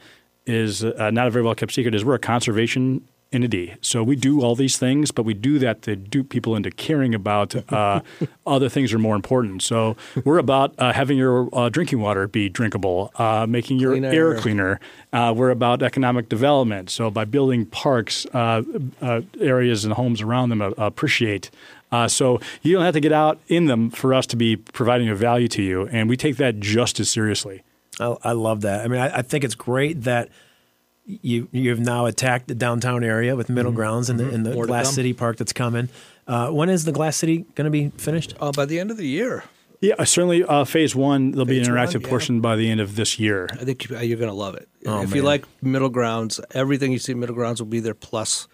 is 0.45 0.83
uh, 0.83 1.11
not 1.11 1.27
a 1.27 1.31
very 1.31 1.43
well 1.43 1.55
kept 1.55 1.73
secret 1.73 1.95
is 1.95 2.05
we're 2.05 2.15
a 2.15 2.19
conservation 2.19 3.07
entity. 3.35 3.75
So 3.81 4.01
we 4.03 4.15
do 4.15 4.41
all 4.41 4.55
these 4.55 4.77
things, 4.77 5.11
but 5.11 5.23
we 5.23 5.33
do 5.33 5.59
that 5.59 5.81
to 5.83 5.95
dupe 5.95 6.29
people 6.29 6.55
into 6.55 6.71
caring 6.71 7.13
about 7.13 7.55
uh, 7.71 8.01
other 8.47 8.69
things 8.69 8.93
are 8.93 8.99
more 8.99 9.15
important. 9.15 9.61
So 9.61 9.97
we're 10.23 10.37
about 10.37 10.73
uh, 10.77 10.93
having 10.93 11.17
your 11.17 11.49
uh, 11.53 11.69
drinking 11.69 11.99
water 11.99 12.27
be 12.27 12.49
drinkable, 12.49 13.11
uh, 13.15 13.45
making 13.47 13.79
your 13.79 13.91
cleaner. 13.91 14.09
air 14.09 14.39
cleaner. 14.39 14.79
Uh, 15.11 15.33
we're 15.35 15.49
about 15.49 15.83
economic 15.83 16.29
development. 16.29 16.89
So 16.89 17.11
by 17.11 17.25
building 17.25 17.65
parks, 17.65 18.25
uh, 18.27 18.63
areas 19.39 19.85
and 19.85 19.93
homes 19.93 20.21
around 20.21 20.49
them 20.49 20.61
appreciate. 20.61 21.51
so 22.07 22.39
you 22.61 22.73
don't 22.73 22.85
have 22.85 22.93
to 22.93 23.01
get 23.01 23.11
out 23.11 23.39
in 23.47 23.65
them 23.65 23.89
for 23.89 24.13
us 24.13 24.25
to 24.27 24.35
be 24.35 24.55
providing 24.55 25.09
a 25.09 25.15
value 25.15 25.47
to 25.49 25.61
you, 25.61 25.87
and 25.87 26.09
we 26.09 26.17
take 26.17 26.37
that 26.37 26.59
just 26.59 26.99
as 26.99 27.09
seriously. 27.09 27.63
I, 27.99 28.15
I 28.23 28.31
love 28.33 28.61
that. 28.61 28.85
I 28.85 28.87
mean, 28.87 29.01
I, 29.01 29.17
I 29.17 29.21
think 29.21 29.43
it's 29.43 29.55
great 29.55 30.03
that– 30.03 30.29
you 31.05 31.47
you've 31.51 31.79
now 31.79 32.05
attacked 32.05 32.47
the 32.47 32.55
downtown 32.55 33.03
area 33.03 33.35
with 33.35 33.49
middle 33.49 33.71
mm-hmm. 33.71 33.77
grounds 33.77 34.09
and 34.09 34.19
the, 34.19 34.29
in 34.29 34.43
the 34.43 34.51
mm-hmm. 34.51 34.65
Glass 34.65 34.93
City 34.93 35.13
Park 35.13 35.37
that's 35.37 35.53
coming. 35.53 35.89
Uh, 36.27 36.49
when 36.49 36.69
is 36.69 36.85
the 36.85 36.91
Glass 36.91 37.15
City 37.17 37.45
going 37.55 37.65
to 37.65 37.71
be 37.71 37.89
finished? 37.89 38.33
Uh, 38.39 38.51
by 38.51 38.65
the 38.65 38.79
end 38.79 38.91
of 38.91 38.97
the 38.97 39.07
year. 39.07 39.43
Yeah, 39.81 40.03
certainly. 40.03 40.43
Uh, 40.43 40.65
phase 40.65 40.95
one, 40.95 41.31
there'll 41.31 41.45
phase 41.45 41.67
be 41.67 41.69
an 41.69 41.75
interactive 41.75 41.95
one, 41.95 42.01
yeah. 42.01 42.09
portion 42.09 42.41
by 42.41 42.55
the 42.55 42.71
end 42.71 42.81
of 42.81 42.95
this 42.95 43.19
year. 43.19 43.47
I 43.51 43.65
think 43.65 43.87
you're 43.87 44.17
going 44.17 44.31
to 44.31 44.33
love 44.33 44.55
it. 44.55 44.67
Oh, 44.87 45.01
if 45.01 45.09
man. 45.09 45.17
you 45.17 45.21
like 45.21 45.45
middle 45.61 45.89
grounds, 45.89 46.39
everything 46.51 46.91
you 46.91 46.97
see 46.97 47.13
middle 47.13 47.35
grounds 47.35 47.61
will 47.61 47.67
be 47.67 47.81
there 47.81 47.93
plus 47.93 48.47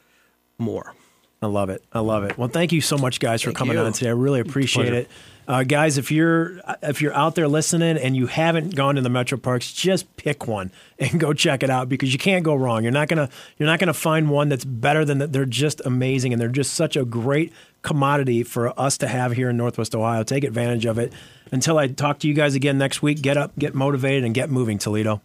more. 0.58 0.94
I 1.42 1.48
love 1.48 1.70
it. 1.70 1.84
I 1.92 2.00
love 2.00 2.24
it. 2.24 2.38
Well, 2.38 2.50
thank 2.50 2.72
you 2.72 2.82
so 2.82 2.98
much, 2.98 3.20
guys, 3.20 3.42
thank 3.42 3.56
for 3.56 3.58
coming 3.58 3.78
you. 3.78 3.84
on 3.84 3.94
today. 3.94 4.10
I 4.10 4.14
really 4.14 4.40
appreciate 4.40 4.94
it. 4.94 5.10
Uh, 5.48 5.64
guys, 5.64 5.98
if 5.98 6.12
you're 6.12 6.62
if 6.84 7.02
you're 7.02 7.16
out 7.16 7.34
there 7.34 7.48
listening 7.48 7.98
and 7.98 8.16
you 8.16 8.28
haven't 8.28 8.76
gone 8.76 8.96
to 8.96 9.02
the 9.02 9.10
Metro 9.10 9.40
Parks, 9.40 9.74
just 9.74 10.16
pick 10.18 10.48
one 10.48 10.72
and 11.00 11.20
go 11.20 11.34
check 11.34 11.64
it 11.64 11.70
out 11.70 11.90
because 11.90 12.14
you 12.14 12.20
can't 12.20 12.46
go 12.46 12.54
wrong. 12.54 12.84
You're 12.84 12.92
not 12.92 13.08
gonna 13.08 13.28
you're 13.58 13.66
not 13.66 13.80
gonna 13.80 13.94
find 13.94 14.30
one 14.30 14.50
that's 14.50 14.64
better 14.64 15.04
than 15.04 15.18
that. 15.18 15.34
They're 15.34 15.46
just 15.46 15.82
amazing 15.84 16.32
and 16.32 16.40
they're 16.40 16.48
just 16.48 16.76
such 16.76 16.96
a 16.96 17.04
great 17.04 17.52
commodity 17.82 18.44
for 18.44 18.80
us 18.80 19.00
to 19.00 19.08
have 19.08 19.32
here 19.32 19.50
in 19.50 19.58
Northwest 19.58 19.96
Ohio. 19.96 20.24
Take 20.24 20.44
advantage 20.44 20.86
of 20.86 21.00
it. 21.00 21.12
Until 21.52 21.80
I 21.80 21.88
talk 21.88 22.20
to 22.20 22.28
you 22.28 22.36
guys 22.36 22.54
again 22.54 22.78
next 22.78 23.02
week, 23.02 23.22
get 23.22 23.36
up, 23.36 23.52
get 23.58 23.74
motivated, 23.74 24.24
and 24.24 24.34
get 24.36 24.52
moving, 24.52 24.78
Toledo. 24.78 25.22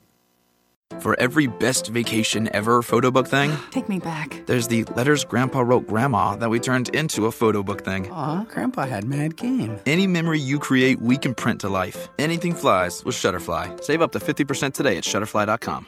For 1.00 1.18
every 1.20 1.46
best 1.46 1.88
vacation 1.88 2.48
ever 2.54 2.82
photo 2.82 3.10
book 3.10 3.26
thing, 3.28 3.56
take 3.70 3.88
me 3.88 3.98
back. 3.98 4.42
There's 4.46 4.68
the 4.68 4.84
letters 4.96 5.24
Grandpa 5.24 5.60
wrote 5.60 5.86
Grandma 5.86 6.36
that 6.36 6.48
we 6.48 6.58
turned 6.60 6.88
into 6.90 7.26
a 7.26 7.32
photo 7.32 7.62
book 7.62 7.84
thing. 7.84 8.10
Aw, 8.10 8.44
Grandpa 8.44 8.86
had 8.86 9.04
mad 9.04 9.36
game. 9.36 9.78
Any 9.86 10.06
memory 10.06 10.40
you 10.40 10.58
create, 10.58 11.00
we 11.00 11.16
can 11.16 11.34
print 11.34 11.60
to 11.60 11.68
life. 11.68 12.08
Anything 12.18 12.54
flies 12.54 13.04
with 13.04 13.14
Shutterfly. 13.14 13.82
Save 13.82 14.00
up 14.02 14.12
to 14.12 14.18
50% 14.18 14.74
today 14.74 14.96
at 14.96 15.04
Shutterfly.com. 15.04 15.86